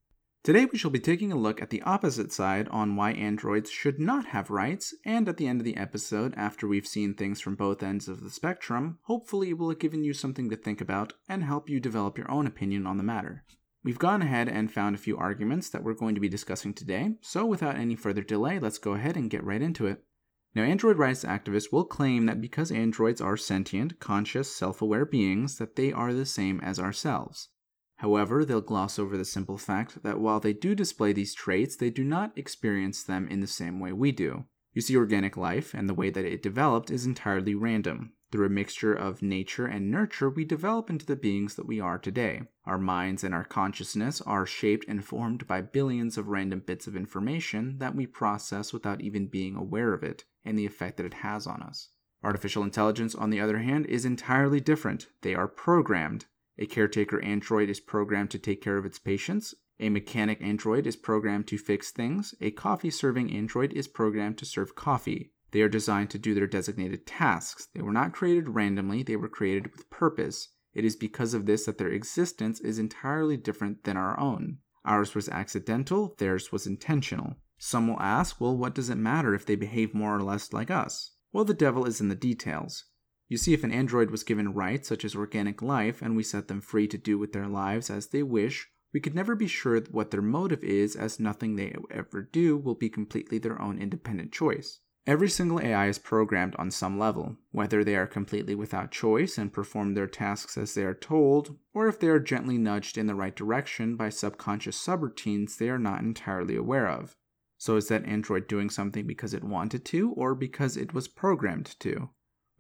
Today 0.43 0.65
we 0.65 0.79
shall 0.79 0.91
be 0.91 0.99
taking 0.99 1.31
a 1.33 1.37
look 1.37 1.61
at 1.61 1.69
the 1.69 1.83
opposite 1.83 2.33
side 2.33 2.67
on 2.69 2.97
why 2.97 3.13
androids 3.13 3.71
should 3.71 4.01
not 4.01 4.25
have 4.29 4.49
rights, 4.49 4.95
and 5.05 5.29
at 5.29 5.37
the 5.37 5.47
end 5.47 5.61
of 5.61 5.67
the 5.67 5.77
episode, 5.77 6.33
after 6.35 6.67
we've 6.67 6.87
seen 6.87 7.13
things 7.13 7.43
from 7.43 7.57
both 7.57 7.83
ends 7.83 8.09
of 8.09 8.23
the 8.23 8.31
spectrum, 8.31 8.99
hopefully 9.03 9.51
it 9.51 9.59
will 9.59 9.69
have 9.69 9.79
given 9.79 10.03
you 10.03 10.15
something 10.15 10.49
to 10.49 10.57
think 10.57 10.81
about 10.81 11.13
and 11.29 11.45
help 11.45 11.69
you 11.69 11.79
develop 11.79 12.17
your 12.17 12.31
own 12.31 12.47
opinion 12.47 12.87
on 12.87 12.97
the 12.97 13.03
matter. 13.03 13.45
We've 13.85 13.99
gone 13.99 14.23
ahead 14.23 14.49
and 14.49 14.73
found 14.73 14.95
a 14.95 14.99
few 14.99 15.19
arguments 15.19 15.69
that 15.69 15.85
we're 15.85 15.93
going 15.93 16.15
to 16.15 16.23
be 16.23 16.29
discussing 16.31 16.73
today, 16.73 17.17
so 17.21 17.45
without 17.45 17.77
any 17.77 17.95
further 17.95 18.23
delay, 18.23 18.59
let's 18.59 18.79
go 18.79 18.95
ahead 18.95 19.19
and 19.19 19.29
get 19.29 19.45
right 19.45 19.61
into 19.61 19.87
it. 19.87 20.05
Now, 20.55 20.63
Android 20.63 20.97
rights 20.97 21.23
activists 21.23 21.71
will 21.71 21.85
claim 21.85 22.25
that 22.25 22.41
because 22.41 22.73
androids 22.73 23.21
are 23.21 23.37
sentient, 23.37 24.01
conscious, 24.01 24.51
self 24.51 24.81
aware 24.81 25.05
beings, 25.05 25.59
that 25.59 25.77
they 25.77 25.93
are 25.93 26.15
the 26.15 26.25
same 26.25 26.61
as 26.61 26.81
ourselves. 26.81 27.51
However, 28.01 28.47
they'll 28.47 28.63
gloss 28.63 28.99
over 28.99 29.19
the 29.19 29.27
simple 29.27 29.59
fact 29.59 30.03
that 30.05 30.19
while 30.19 30.41
they 30.41 30.55
do 30.55 30.75
display 30.75 31.13
these 31.13 31.35
traits, 31.35 31.77
they 31.77 31.91
do 31.91 32.03
not 32.03 32.33
experience 32.35 33.03
them 33.03 33.29
in 33.29 33.41
the 33.41 33.47
same 33.47 33.79
way 33.79 33.93
we 33.93 34.11
do. 34.11 34.47
You 34.73 34.81
see, 34.81 34.97
organic 34.97 35.37
life 35.37 35.75
and 35.75 35.87
the 35.87 35.93
way 35.93 36.09
that 36.09 36.25
it 36.25 36.43
developed 36.43 36.91
is 36.91 37.05
entirely 37.05 37.55
random. 37.55 38.15
Through 38.33 38.47
a 38.47 38.49
mixture 38.49 38.95
of 38.95 39.21
nature 39.21 39.67
and 39.67 39.91
nurture, 39.91 40.31
we 40.31 40.47
develop 40.47 40.89
into 40.89 41.05
the 41.05 41.15
beings 41.15 41.57
that 41.57 41.67
we 41.67 41.79
are 41.79 41.99
today. 41.99 42.41
Our 42.65 42.79
minds 42.79 43.23
and 43.23 43.35
our 43.35 43.45
consciousness 43.45 44.23
are 44.23 44.47
shaped 44.47 44.87
and 44.89 45.05
formed 45.05 45.47
by 45.47 45.61
billions 45.61 46.17
of 46.17 46.29
random 46.29 46.61
bits 46.61 46.87
of 46.87 46.97
information 46.97 47.77
that 47.81 47.95
we 47.95 48.07
process 48.07 48.73
without 48.73 49.03
even 49.03 49.27
being 49.27 49.57
aware 49.57 49.93
of 49.93 50.03
it 50.03 50.25
and 50.43 50.59
the 50.59 50.65
effect 50.65 50.97
that 50.97 51.07
it 51.07 51.21
has 51.21 51.47
on 51.47 51.61
us. 51.61 51.91
Artificial 52.25 52.63
intelligence, 52.63 53.15
on 53.15 53.29
the 53.29 53.41
other 53.41 53.59
hand, 53.59 53.85
is 53.87 54.07
entirely 54.07 54.61
different. 54.61 55.09
They 55.21 55.35
are 55.35 55.49
programmed. 55.49 56.25
A 56.61 56.67
caretaker 56.67 57.21
android 57.23 57.71
is 57.71 57.81
programmed 57.81 58.31
to 58.33 58.39
take 58.39 58.61
care 58.61 58.77
of 58.77 58.85
its 58.85 58.99
patients. 58.99 59.55
A 59.81 59.89
mechanic 59.89 60.43
android 60.43 60.87
is 60.87 60.95
programmed 60.95 61.47
to 61.47 61.57
fix 61.57 61.91
things. 61.91 62.35
A 62.43 62.51
coffee 62.51 62.91
serving 62.91 63.33
android 63.33 63.73
is 63.73 63.89
programmed 63.89 64.37
to 64.39 64.45
serve 64.45 64.75
coffee. 64.75 65.33
They 65.53 65.63
are 65.63 65.71
designed 65.71 66.11
to 66.11 66.19
do 66.19 66.35
their 66.35 66.47
designated 66.47 67.07
tasks. 67.07 67.69
They 67.75 67.81
were 67.81 67.95
not 67.95 68.13
created 68.13 68.51
randomly, 68.51 69.03
they 69.03 69.17
were 69.17 69.29
created 69.29 69.73
with 69.73 69.89
purpose. 69.89 70.49
It 70.75 70.85
is 70.85 70.97
because 70.97 71.33
of 71.33 71.47
this 71.47 71.65
that 71.65 71.79
their 71.79 71.89
existence 71.89 72.61
is 72.61 72.79
entirely 72.79 73.39
different 73.39 73.85
than 73.85 73.97
our 73.97 74.21
own. 74.21 74.59
Ours 74.85 75.15
was 75.15 75.31
accidental, 75.31 76.15
theirs 76.19 76.53
was 76.53 76.67
intentional. 76.67 77.37
Some 77.57 77.89
will 77.89 78.01
ask, 78.01 78.41
well, 78.41 78.57
what 78.57 78.75
does 78.75 78.91
it 78.91 78.97
matter 78.97 79.35
if 79.35 79.47
they 79.47 79.57
behave 79.57 79.95
more 79.95 80.15
or 80.15 80.23
less 80.23 80.53
like 80.53 80.71
us? 80.71 81.13
Well, 81.33 81.45
the 81.45 81.55
devil 81.55 81.87
is 81.87 82.01
in 82.01 82.09
the 82.09 82.15
details. 82.15 82.85
You 83.31 83.37
see, 83.37 83.55
if 83.55 83.63
an 83.63 83.71
android 83.71 84.11
was 84.11 84.25
given 84.25 84.55
rights 84.55 84.89
such 84.89 85.05
as 85.05 85.15
organic 85.15 85.63
life 85.63 86.03
and 86.03 86.17
we 86.17 86.25
set 86.25 86.49
them 86.49 86.61
free 86.61 86.89
to 86.89 86.99
do 86.99 87.17
with 87.17 87.33
their 87.33 87.47
lives 87.47 87.89
as 87.89 88.09
they 88.09 88.25
wish, 88.25 88.69
we 88.93 88.99
could 88.99 89.15
never 89.15 89.37
be 89.37 89.47
sure 89.47 89.81
what 89.93 90.11
their 90.11 90.21
motive 90.21 90.65
is, 90.65 90.97
as 90.97 91.21
nothing 91.21 91.55
they 91.55 91.77
ever 91.93 92.23
do 92.23 92.57
will 92.57 92.75
be 92.75 92.91
completely 92.91 93.39
their 93.39 93.63
own 93.63 93.79
independent 93.79 94.33
choice. 94.33 94.81
Every 95.07 95.29
single 95.29 95.61
AI 95.61 95.87
is 95.87 95.97
programmed 96.01 96.57
on 96.57 96.73
some 96.73 96.99
level, 96.99 97.37
whether 97.53 97.85
they 97.85 97.95
are 97.95 98.09
completely 98.09 98.57
without 98.57 98.91
choice 98.91 99.39
and 99.39 99.53
perform 99.53 99.95
their 99.95 100.09
tasks 100.09 100.59
as 100.59 100.75
they 100.75 100.83
are 100.83 100.93
told, 100.93 101.57
or 101.73 101.87
if 101.87 102.01
they 102.01 102.09
are 102.09 102.19
gently 102.19 102.59
nudged 102.59 102.99
in 102.99 103.07
the 103.07 103.15
right 103.15 103.37
direction 103.37 103.95
by 103.95 104.09
subconscious 104.09 104.77
subroutines 104.77 105.57
they 105.57 105.71
are 105.71 105.79
not 105.79 106.01
entirely 106.01 106.57
aware 106.57 106.89
of. 106.89 107.15
So, 107.59 107.77
is 107.77 107.87
that 107.89 108.07
android 108.07 108.49
doing 108.49 108.71
something 108.71 109.07
because 109.07 109.35
it 109.35 109.45
wanted 109.45 109.85
to, 109.85 110.11
or 110.15 110.35
because 110.35 110.77
it 110.77 110.93
was 110.93 111.07
programmed 111.07 111.79
to? 111.79 112.11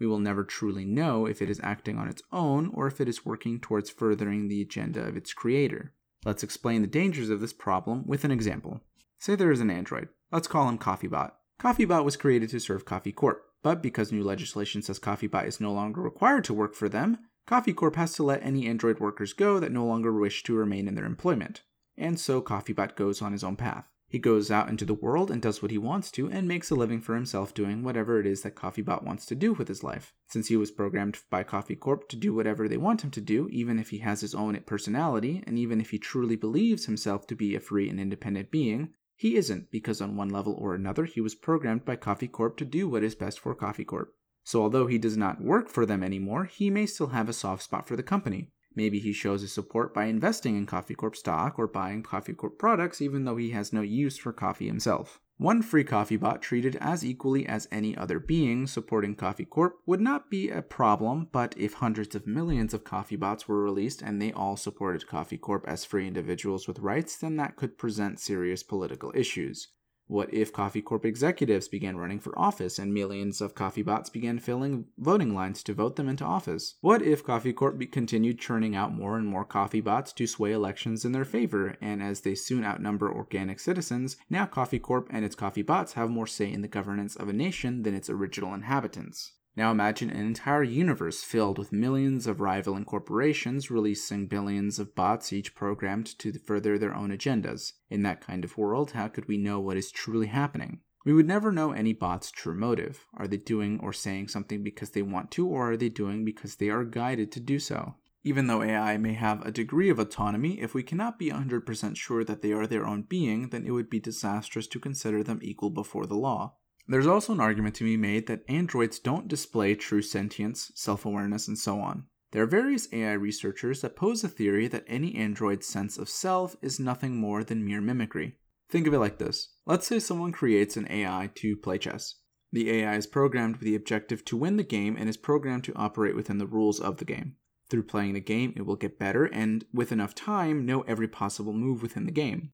We 0.00 0.06
will 0.06 0.18
never 0.18 0.42
truly 0.42 0.84
know 0.84 1.26
if 1.26 1.42
it 1.42 1.50
is 1.50 1.60
acting 1.62 1.98
on 1.98 2.08
its 2.08 2.22
own 2.32 2.70
or 2.74 2.86
if 2.86 3.00
it 3.00 3.08
is 3.08 3.26
working 3.26 3.60
towards 3.60 3.90
furthering 3.90 4.48
the 4.48 4.62
agenda 4.62 5.06
of 5.06 5.16
its 5.16 5.34
creator. 5.34 5.92
Let's 6.24 6.42
explain 6.42 6.80
the 6.80 6.88
dangers 6.88 7.30
of 7.30 7.40
this 7.40 7.52
problem 7.52 8.06
with 8.06 8.24
an 8.24 8.30
example. 8.30 8.80
Say 9.18 9.36
there 9.36 9.52
is 9.52 9.60
an 9.60 9.70
android. 9.70 10.08
Let's 10.32 10.48
call 10.48 10.68
him 10.68 10.78
CoffeeBot. 10.78 11.32
CoffeeBot 11.60 12.04
was 12.04 12.16
created 12.16 12.48
to 12.50 12.60
serve 12.60 12.86
Coffee 12.86 13.12
Corp, 13.12 13.42
but 13.62 13.82
because 13.82 14.10
new 14.10 14.24
legislation 14.24 14.80
says 14.80 14.98
CoffeeBot 14.98 15.46
is 15.46 15.60
no 15.60 15.72
longer 15.72 16.00
required 16.00 16.44
to 16.44 16.54
work 16.54 16.74
for 16.74 16.88
them, 16.88 17.18
Coffee 17.46 17.74
Corp 17.74 17.96
has 17.96 18.14
to 18.14 18.22
let 18.22 18.42
any 18.42 18.66
Android 18.66 19.00
workers 19.00 19.34
go 19.34 19.60
that 19.60 19.72
no 19.72 19.84
longer 19.84 20.12
wish 20.12 20.42
to 20.44 20.54
remain 20.54 20.88
in 20.88 20.94
their 20.94 21.04
employment. 21.04 21.62
And 21.98 22.18
so 22.18 22.40
CoffeeBot 22.40 22.96
goes 22.96 23.20
on 23.20 23.32
his 23.32 23.44
own 23.44 23.56
path. 23.56 23.89
He 24.10 24.18
goes 24.18 24.50
out 24.50 24.68
into 24.68 24.84
the 24.84 24.92
world 24.92 25.30
and 25.30 25.40
does 25.40 25.62
what 25.62 25.70
he 25.70 25.78
wants 25.78 26.10
to 26.12 26.28
and 26.28 26.48
makes 26.48 26.68
a 26.68 26.74
living 26.74 27.00
for 27.00 27.14
himself 27.14 27.54
doing 27.54 27.84
whatever 27.84 28.18
it 28.18 28.26
is 28.26 28.42
that 28.42 28.56
CoffeeBot 28.56 29.04
wants 29.04 29.24
to 29.26 29.36
do 29.36 29.52
with 29.52 29.68
his 29.68 29.84
life. 29.84 30.12
Since 30.26 30.48
he 30.48 30.56
was 30.56 30.72
programmed 30.72 31.20
by 31.30 31.44
Coffee 31.44 31.76
Corp 31.76 32.08
to 32.08 32.16
do 32.16 32.34
whatever 32.34 32.66
they 32.66 32.76
want 32.76 33.04
him 33.04 33.12
to 33.12 33.20
do, 33.20 33.48
even 33.52 33.78
if 33.78 33.90
he 33.90 33.98
has 33.98 34.20
his 34.20 34.34
own 34.34 34.58
personality, 34.66 35.44
and 35.46 35.56
even 35.56 35.80
if 35.80 35.90
he 35.90 35.98
truly 35.98 36.34
believes 36.34 36.86
himself 36.86 37.28
to 37.28 37.36
be 37.36 37.54
a 37.54 37.60
free 37.60 37.88
and 37.88 38.00
independent 38.00 38.50
being, 38.50 38.94
he 39.14 39.36
isn't, 39.36 39.70
because 39.70 40.00
on 40.00 40.16
one 40.16 40.30
level 40.30 40.54
or 40.54 40.74
another 40.74 41.04
he 41.04 41.20
was 41.20 41.36
programmed 41.36 41.84
by 41.84 41.94
Coffee 41.94 42.26
Corp 42.26 42.56
to 42.56 42.64
do 42.64 42.88
what 42.88 43.04
is 43.04 43.14
best 43.14 43.38
for 43.38 43.54
Coffee 43.54 43.84
Corp. 43.84 44.12
So 44.42 44.60
although 44.60 44.88
he 44.88 44.98
does 44.98 45.16
not 45.16 45.40
work 45.40 45.68
for 45.68 45.86
them 45.86 46.02
anymore, 46.02 46.46
he 46.46 46.68
may 46.68 46.86
still 46.86 47.08
have 47.08 47.28
a 47.28 47.32
soft 47.32 47.62
spot 47.62 47.86
for 47.86 47.94
the 47.94 48.02
company. 48.02 48.50
Maybe 48.74 48.98
he 48.98 49.12
shows 49.12 49.42
his 49.42 49.52
support 49.52 49.92
by 49.92 50.04
investing 50.04 50.56
in 50.56 50.66
Coffee 50.66 50.94
Corp 50.94 51.16
stock 51.16 51.58
or 51.58 51.66
buying 51.66 52.02
Coffee 52.02 52.34
Corp 52.34 52.58
products 52.58 53.00
even 53.00 53.24
though 53.24 53.36
he 53.36 53.50
has 53.50 53.72
no 53.72 53.80
use 53.80 54.16
for 54.16 54.32
coffee 54.32 54.66
himself. 54.66 55.20
One 55.40 55.62
free 55.62 55.84
coffee 55.84 56.18
bot 56.18 56.42
treated 56.42 56.76
as 56.82 57.02
equally 57.02 57.46
as 57.46 57.66
any 57.72 57.96
other 57.96 58.20
being 58.20 58.66
supporting 58.66 59.14
Coffee 59.14 59.46
Corp 59.46 59.78
would 59.86 60.00
not 60.00 60.28
be 60.28 60.50
a 60.50 60.60
problem, 60.60 61.28
but 61.32 61.54
if 61.56 61.72
hundreds 61.72 62.14
of 62.14 62.26
millions 62.26 62.74
of 62.74 62.84
coffee 62.84 63.16
bots 63.16 63.48
were 63.48 63.64
released 63.64 64.02
and 64.02 64.20
they 64.20 64.32
all 64.32 64.58
supported 64.58 65.06
Coffee 65.06 65.38
Corp 65.38 65.64
as 65.66 65.86
free 65.86 66.06
individuals 66.06 66.68
with 66.68 66.80
rights, 66.80 67.16
then 67.16 67.36
that 67.36 67.56
could 67.56 67.78
present 67.78 68.20
serious 68.20 68.62
political 68.62 69.12
issues. 69.14 69.68
What 70.10 70.34
if 70.34 70.52
Coffee 70.52 70.82
Corp 70.82 71.04
executives 71.04 71.68
began 71.68 71.96
running 71.96 72.18
for 72.18 72.36
office 72.36 72.80
and 72.80 72.92
millions 72.92 73.40
of 73.40 73.54
coffee 73.54 73.84
bots 73.84 74.10
began 74.10 74.40
filling 74.40 74.86
voting 74.98 75.36
lines 75.36 75.62
to 75.62 75.72
vote 75.72 75.94
them 75.94 76.08
into 76.08 76.24
office? 76.24 76.74
What 76.80 77.00
if 77.00 77.22
Coffee 77.22 77.52
Corp 77.52 77.80
continued 77.92 78.40
churning 78.40 78.74
out 78.74 78.92
more 78.92 79.16
and 79.16 79.24
more 79.28 79.44
coffee 79.44 79.80
bots 79.80 80.12
to 80.14 80.26
sway 80.26 80.50
elections 80.50 81.04
in 81.04 81.12
their 81.12 81.24
favor, 81.24 81.76
and 81.80 82.02
as 82.02 82.22
they 82.22 82.34
soon 82.34 82.64
outnumber 82.64 83.08
organic 83.08 83.60
citizens, 83.60 84.16
now 84.28 84.46
Coffee 84.46 84.80
Corp 84.80 85.06
and 85.12 85.24
its 85.24 85.36
coffee 85.36 85.62
bots 85.62 85.92
have 85.92 86.10
more 86.10 86.26
say 86.26 86.50
in 86.50 86.62
the 86.62 86.66
governance 86.66 87.14
of 87.14 87.28
a 87.28 87.32
nation 87.32 87.84
than 87.84 87.94
its 87.94 88.10
original 88.10 88.52
inhabitants? 88.52 89.34
Now 89.56 89.72
imagine 89.72 90.10
an 90.10 90.24
entire 90.24 90.62
universe 90.62 91.24
filled 91.24 91.58
with 91.58 91.72
millions 91.72 92.26
of 92.26 92.40
rivaling 92.40 92.84
corporations 92.84 93.70
releasing 93.70 94.26
billions 94.26 94.78
of 94.78 94.94
bots, 94.94 95.32
each 95.32 95.54
programmed 95.54 96.18
to 96.20 96.32
further 96.38 96.78
their 96.78 96.94
own 96.94 97.10
agendas. 97.10 97.72
In 97.88 98.02
that 98.02 98.20
kind 98.20 98.44
of 98.44 98.56
world, 98.56 98.92
how 98.92 99.08
could 99.08 99.26
we 99.26 99.36
know 99.36 99.58
what 99.58 99.76
is 99.76 99.90
truly 99.90 100.28
happening? 100.28 100.80
We 101.04 101.14
would 101.14 101.26
never 101.26 101.50
know 101.50 101.72
any 101.72 101.92
bot's 101.94 102.30
true 102.30 102.54
motive. 102.54 103.06
Are 103.14 103.26
they 103.26 103.38
doing 103.38 103.80
or 103.80 103.92
saying 103.92 104.28
something 104.28 104.62
because 104.62 104.90
they 104.90 105.02
want 105.02 105.30
to, 105.32 105.48
or 105.48 105.72
are 105.72 105.76
they 105.76 105.88
doing 105.88 106.24
because 106.24 106.56
they 106.56 106.68
are 106.68 106.84
guided 106.84 107.32
to 107.32 107.40
do 107.40 107.58
so? 107.58 107.96
Even 108.22 108.46
though 108.46 108.62
AI 108.62 108.98
may 108.98 109.14
have 109.14 109.40
a 109.40 109.50
degree 109.50 109.88
of 109.88 109.98
autonomy, 109.98 110.60
if 110.60 110.74
we 110.74 110.82
cannot 110.82 111.18
be 111.18 111.30
100% 111.30 111.96
sure 111.96 112.22
that 112.22 112.42
they 112.42 112.52
are 112.52 112.66
their 112.66 112.86
own 112.86 113.02
being, 113.02 113.48
then 113.48 113.64
it 113.66 113.70
would 113.70 113.88
be 113.88 113.98
disastrous 113.98 114.66
to 114.68 114.78
consider 114.78 115.22
them 115.22 115.40
equal 115.42 115.70
before 115.70 116.04
the 116.04 116.16
law. 116.16 116.54
There's 116.90 117.06
also 117.06 117.32
an 117.32 117.40
argument 117.40 117.76
to 117.76 117.84
be 117.84 117.96
made 117.96 118.26
that 118.26 118.42
androids 118.48 118.98
don't 118.98 119.28
display 119.28 119.76
true 119.76 120.02
sentience, 120.02 120.72
self 120.74 121.06
awareness, 121.06 121.46
and 121.46 121.56
so 121.56 121.78
on. 121.78 122.06
There 122.32 122.42
are 122.42 122.46
various 122.46 122.88
AI 122.92 123.12
researchers 123.12 123.80
that 123.82 123.94
pose 123.94 124.24
a 124.24 124.28
theory 124.28 124.66
that 124.66 124.86
any 124.88 125.14
android's 125.14 125.68
sense 125.68 125.98
of 125.98 126.08
self 126.08 126.56
is 126.60 126.80
nothing 126.80 127.16
more 127.16 127.44
than 127.44 127.64
mere 127.64 127.80
mimicry. 127.80 128.38
Think 128.68 128.88
of 128.88 128.94
it 128.94 128.98
like 128.98 129.18
this 129.18 129.54
let's 129.66 129.86
say 129.86 130.00
someone 130.00 130.32
creates 130.32 130.76
an 130.76 130.90
AI 130.90 131.30
to 131.36 131.56
play 131.56 131.78
chess. 131.78 132.16
The 132.50 132.68
AI 132.68 132.96
is 132.96 133.06
programmed 133.06 133.58
with 133.58 133.66
the 133.66 133.76
objective 133.76 134.24
to 134.24 134.36
win 134.36 134.56
the 134.56 134.64
game 134.64 134.96
and 134.98 135.08
is 135.08 135.16
programmed 135.16 135.62
to 135.64 135.76
operate 135.76 136.16
within 136.16 136.38
the 136.38 136.46
rules 136.46 136.80
of 136.80 136.96
the 136.96 137.04
game. 137.04 137.36
Through 137.68 137.84
playing 137.84 138.14
the 138.14 138.20
game, 138.20 138.52
it 138.56 138.66
will 138.66 138.74
get 138.74 138.98
better 138.98 139.26
and, 139.26 139.64
with 139.72 139.92
enough 139.92 140.16
time, 140.16 140.66
know 140.66 140.80
every 140.88 141.06
possible 141.06 141.52
move 141.52 141.82
within 141.82 142.06
the 142.06 142.10
game. 142.10 142.50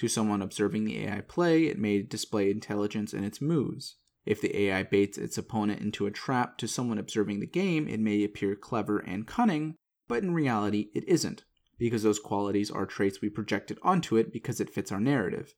To 0.00 0.08
someone 0.08 0.42
observing 0.42 0.84
the 0.84 1.04
AI 1.04 1.20
play, 1.20 1.66
it 1.66 1.78
may 1.78 2.02
display 2.02 2.50
intelligence 2.50 3.14
in 3.14 3.22
its 3.22 3.40
moves. 3.40 3.96
If 4.24 4.40
the 4.40 4.56
AI 4.58 4.82
baits 4.82 5.18
its 5.18 5.38
opponent 5.38 5.80
into 5.80 6.06
a 6.06 6.10
trap 6.10 6.58
to 6.58 6.66
someone 6.68 6.98
observing 6.98 7.40
the 7.40 7.46
game, 7.46 7.86
it 7.86 8.00
may 8.00 8.24
appear 8.24 8.56
clever 8.56 8.98
and 8.98 9.26
cunning, 9.26 9.76
but 10.08 10.22
in 10.22 10.34
reality, 10.34 10.88
it 10.94 11.06
isn't, 11.06 11.44
because 11.78 12.02
those 12.02 12.18
qualities 12.18 12.70
are 12.70 12.86
traits 12.86 13.20
we 13.20 13.28
projected 13.28 13.78
onto 13.82 14.16
it 14.16 14.32
because 14.32 14.60
it 14.60 14.70
fits 14.70 14.90
our 14.90 15.00
narrative. 15.00 15.54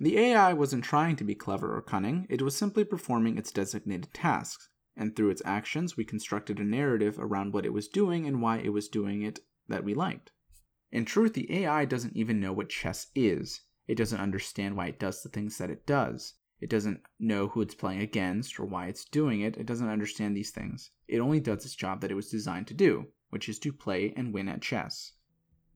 The 0.00 0.18
AI 0.18 0.52
wasn't 0.54 0.84
trying 0.84 1.16
to 1.16 1.24
be 1.24 1.34
clever 1.34 1.76
or 1.76 1.82
cunning, 1.82 2.26
it 2.28 2.42
was 2.42 2.56
simply 2.56 2.84
performing 2.84 3.36
its 3.38 3.52
designated 3.52 4.12
tasks 4.14 4.68
and 4.96 5.16
through 5.16 5.30
its 5.30 5.42
actions, 5.44 5.96
we 5.96 6.04
constructed 6.04 6.60
a 6.60 6.64
narrative 6.64 7.18
around 7.18 7.52
what 7.52 7.64
it 7.64 7.72
was 7.72 7.88
doing 7.88 8.26
and 8.26 8.42
why 8.42 8.58
it 8.58 8.72
was 8.72 8.88
doing 8.88 9.22
it 9.22 9.40
that 9.68 9.84
we 9.84 9.94
liked. 9.94 10.32
In 10.90 11.04
truth, 11.06 11.32
the 11.32 11.50
AI 11.62 11.86
doesn't 11.86 12.16
even 12.16 12.40
know 12.40 12.52
what 12.52 12.68
chess 12.68 13.06
is. 13.14 13.62
It 13.92 13.98
doesn't 13.98 14.22
understand 14.22 14.74
why 14.74 14.86
it 14.86 14.98
does 14.98 15.22
the 15.22 15.28
things 15.28 15.58
that 15.58 15.68
it 15.68 15.84
does. 15.84 16.32
It 16.62 16.70
doesn't 16.70 17.02
know 17.20 17.48
who 17.48 17.60
it's 17.60 17.74
playing 17.74 18.00
against 18.00 18.58
or 18.58 18.64
why 18.64 18.86
it's 18.86 19.04
doing 19.04 19.42
it. 19.42 19.58
It 19.58 19.66
doesn't 19.66 19.90
understand 19.90 20.34
these 20.34 20.50
things. 20.50 20.92
It 21.08 21.18
only 21.18 21.40
does 21.40 21.66
its 21.66 21.74
job 21.74 22.00
that 22.00 22.10
it 22.10 22.14
was 22.14 22.30
designed 22.30 22.68
to 22.68 22.74
do, 22.74 23.08
which 23.28 23.50
is 23.50 23.58
to 23.58 23.70
play 23.70 24.14
and 24.16 24.32
win 24.32 24.48
at 24.48 24.62
chess. 24.62 25.12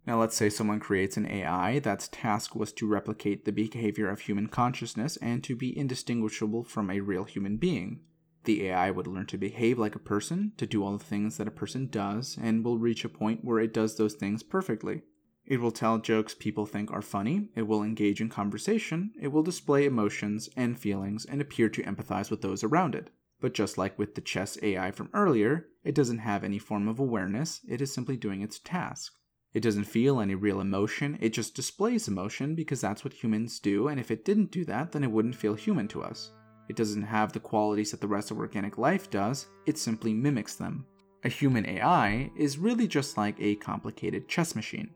Now, 0.07 0.19
let's 0.19 0.35
say 0.35 0.49
someone 0.49 0.81
creates 0.81 1.19
an 1.19 1.31
AI 1.31 1.79
that's 1.81 2.09
task 2.09 2.57
was 2.57 2.73
to 2.73 2.89
replicate 2.89 3.45
the 3.45 3.53
behavior 3.53 4.09
of 4.09 4.21
human 4.21 4.47
consciousness 4.47 5.19
and 5.19 5.45
to 5.45 5.55
be 5.55 5.77
indistinguishable 5.77 6.65
from 6.65 6.89
a 6.89 7.01
real 7.01 7.25
human 7.25 7.59
being. 7.59 8.01
The 8.45 8.69
AI 8.69 8.93
would 8.93 9.07
learn 9.07 9.27
to 9.27 9.37
behave 9.37 9.79
like 9.79 9.95
a 9.95 9.99
person, 9.99 10.53
to 10.57 10.67
do 10.67 10.83
all 10.83 10.97
the 10.97 11.05
things 11.05 11.37
that 11.37 11.49
a 11.49 11.51
person 11.51 11.89
does, 11.89 12.39
and 12.41 12.65
will 12.65 12.79
reach 12.79 13.05
a 13.05 13.11
point 13.11 13.45
where 13.45 13.61
it 13.61 13.75
does 13.75 13.99
those 13.99 14.15
things 14.15 14.43
perfectly. 14.43 15.03
It 15.47 15.61
will 15.61 15.71
tell 15.71 15.99
jokes 15.99 16.35
people 16.35 16.67
think 16.67 16.91
are 16.91 17.03
funny, 17.03 17.51
it 17.55 17.69
will 17.69 17.85
engage 17.85 18.21
in 18.21 18.29
conversation, 18.29 19.13
it 19.21 19.29
will 19.29 19.45
display 19.45 19.87
emotions 19.87 20.49
and 20.57 20.79
feelings 20.79 21.25
and 21.25 21.41
appear 21.41 21.69
to 21.69 21.85
empathize 21.85 22.31
with 22.31 22.43
those 22.43 22.65
around 22.65 22.97
it. 22.97 23.11
But 23.41 23.55
just 23.55 23.79
like 23.79 23.97
with 23.97 24.17
the 24.17 24.21
chess 24.21 24.59
AI 24.63 24.91
from 24.91 25.11
earlier, 25.15 25.69
it 25.85 25.95
doesn't 25.95 26.19
have 26.19 26.43
any 26.43 26.59
form 26.59 26.89
of 26.89 26.99
awareness, 26.99 27.61
it 27.69 27.81
is 27.81 27.95
simply 27.95 28.17
doing 28.17 28.43
its 28.43 28.59
task. 28.59 29.13
It 29.55 29.61
doesn't 29.61 29.85
feel 29.85 30.19
any 30.19 30.35
real 30.35 30.61
emotion, 30.61 31.17
it 31.21 31.33
just 31.33 31.55
displays 31.55 32.09
emotion 32.09 32.57
because 32.57 32.81
that's 32.81 33.05
what 33.05 33.15
humans 33.15 33.61
do, 33.61 33.87
and 33.87 34.01
if 34.01 34.11
it 34.11 34.25
didn't 34.25 34.51
do 34.51 34.65
that, 34.65 34.91
then 34.91 35.05
it 35.05 35.11
wouldn't 35.11 35.37
feel 35.37 35.55
human 35.55 35.87
to 35.89 36.03
us. 36.03 36.33
It 36.69 36.75
doesn't 36.75 37.03
have 37.03 37.33
the 37.33 37.41
qualities 37.41 37.93
that 37.93 38.01
the 38.01 38.09
rest 38.09 38.33
of 38.33 38.39
organic 38.39 38.79
life 38.79 39.11
does, 39.11 39.47
it 39.65 39.79
simply 39.79 40.13
mimics 40.13 40.57
them. 40.57 40.87
A 41.23 41.29
human 41.29 41.65
AI 41.67 42.33
is 42.37 42.59
really 42.59 42.89
just 42.89 43.17
like 43.17 43.37
a 43.39 43.55
complicated 43.57 44.29
chess 44.29 44.57
machine. 44.57 44.91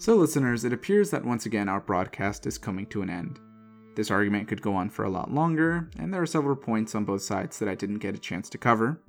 So, 0.00 0.14
listeners, 0.14 0.64
it 0.64 0.72
appears 0.72 1.10
that 1.10 1.24
once 1.24 1.46
again 1.46 1.68
our 1.68 1.80
broadcast 1.80 2.46
is 2.46 2.56
coming 2.56 2.86
to 2.86 3.02
an 3.02 3.10
end. 3.10 3.40
This 3.96 4.12
argument 4.12 4.46
could 4.46 4.62
go 4.62 4.76
on 4.76 4.90
for 4.90 5.04
a 5.04 5.10
lot 5.10 5.32
longer, 5.34 5.90
and 5.98 6.14
there 6.14 6.22
are 6.22 6.26
several 6.26 6.54
points 6.54 6.94
on 6.94 7.04
both 7.04 7.22
sides 7.22 7.58
that 7.58 7.68
I 7.68 7.74
didn't 7.74 7.98
get 7.98 8.14
a 8.14 8.18
chance 8.18 8.48
to 8.50 8.58
cover. 8.58 9.02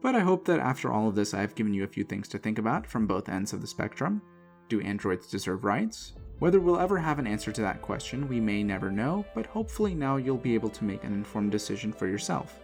But 0.00 0.14
I 0.14 0.20
hope 0.20 0.44
that 0.44 0.60
after 0.60 0.92
all 0.92 1.08
of 1.08 1.16
this, 1.16 1.34
I 1.34 1.40
have 1.40 1.56
given 1.56 1.74
you 1.74 1.82
a 1.82 1.88
few 1.88 2.04
things 2.04 2.28
to 2.28 2.38
think 2.38 2.60
about 2.60 2.86
from 2.86 3.04
both 3.04 3.28
ends 3.28 3.52
of 3.52 3.60
the 3.60 3.66
spectrum. 3.66 4.22
Do 4.68 4.80
androids 4.80 5.26
deserve 5.26 5.64
rights? 5.64 6.12
Whether 6.38 6.60
we'll 6.60 6.78
ever 6.78 6.98
have 6.98 7.18
an 7.18 7.26
answer 7.26 7.50
to 7.50 7.60
that 7.62 7.82
question, 7.82 8.28
we 8.28 8.38
may 8.38 8.62
never 8.62 8.92
know, 8.92 9.24
but 9.34 9.46
hopefully 9.46 9.92
now 9.92 10.18
you'll 10.18 10.36
be 10.36 10.54
able 10.54 10.70
to 10.70 10.84
make 10.84 11.02
an 11.02 11.14
informed 11.14 11.50
decision 11.50 11.92
for 11.92 12.06
yourself. 12.06 12.60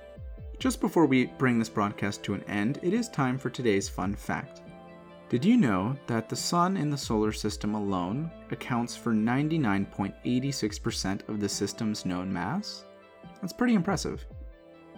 Just 0.60 0.80
before 0.80 1.06
we 1.06 1.26
bring 1.26 1.58
this 1.58 1.68
broadcast 1.68 2.22
to 2.22 2.34
an 2.34 2.44
end, 2.44 2.78
it 2.82 2.92
is 2.92 3.08
time 3.08 3.36
for 3.36 3.50
today's 3.50 3.88
fun 3.88 4.14
fact. 4.14 4.62
Did 5.28 5.44
you 5.44 5.58
know 5.58 5.94
that 6.06 6.30
the 6.30 6.36
Sun 6.36 6.78
in 6.78 6.88
the 6.88 6.96
solar 6.96 7.32
system 7.32 7.74
alone 7.74 8.30
accounts 8.50 8.96
for 8.96 9.12
99.86% 9.12 11.28
of 11.28 11.38
the 11.38 11.48
system's 11.48 12.06
known 12.06 12.32
mass? 12.32 12.86
That's 13.42 13.52
pretty 13.52 13.74
impressive. 13.74 14.24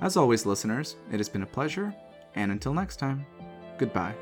As 0.00 0.16
always, 0.16 0.46
listeners, 0.46 0.94
it 1.10 1.16
has 1.16 1.28
been 1.28 1.42
a 1.42 1.46
pleasure, 1.46 1.92
and 2.36 2.52
until 2.52 2.72
next 2.72 2.98
time, 2.98 3.26
goodbye. 3.76 4.14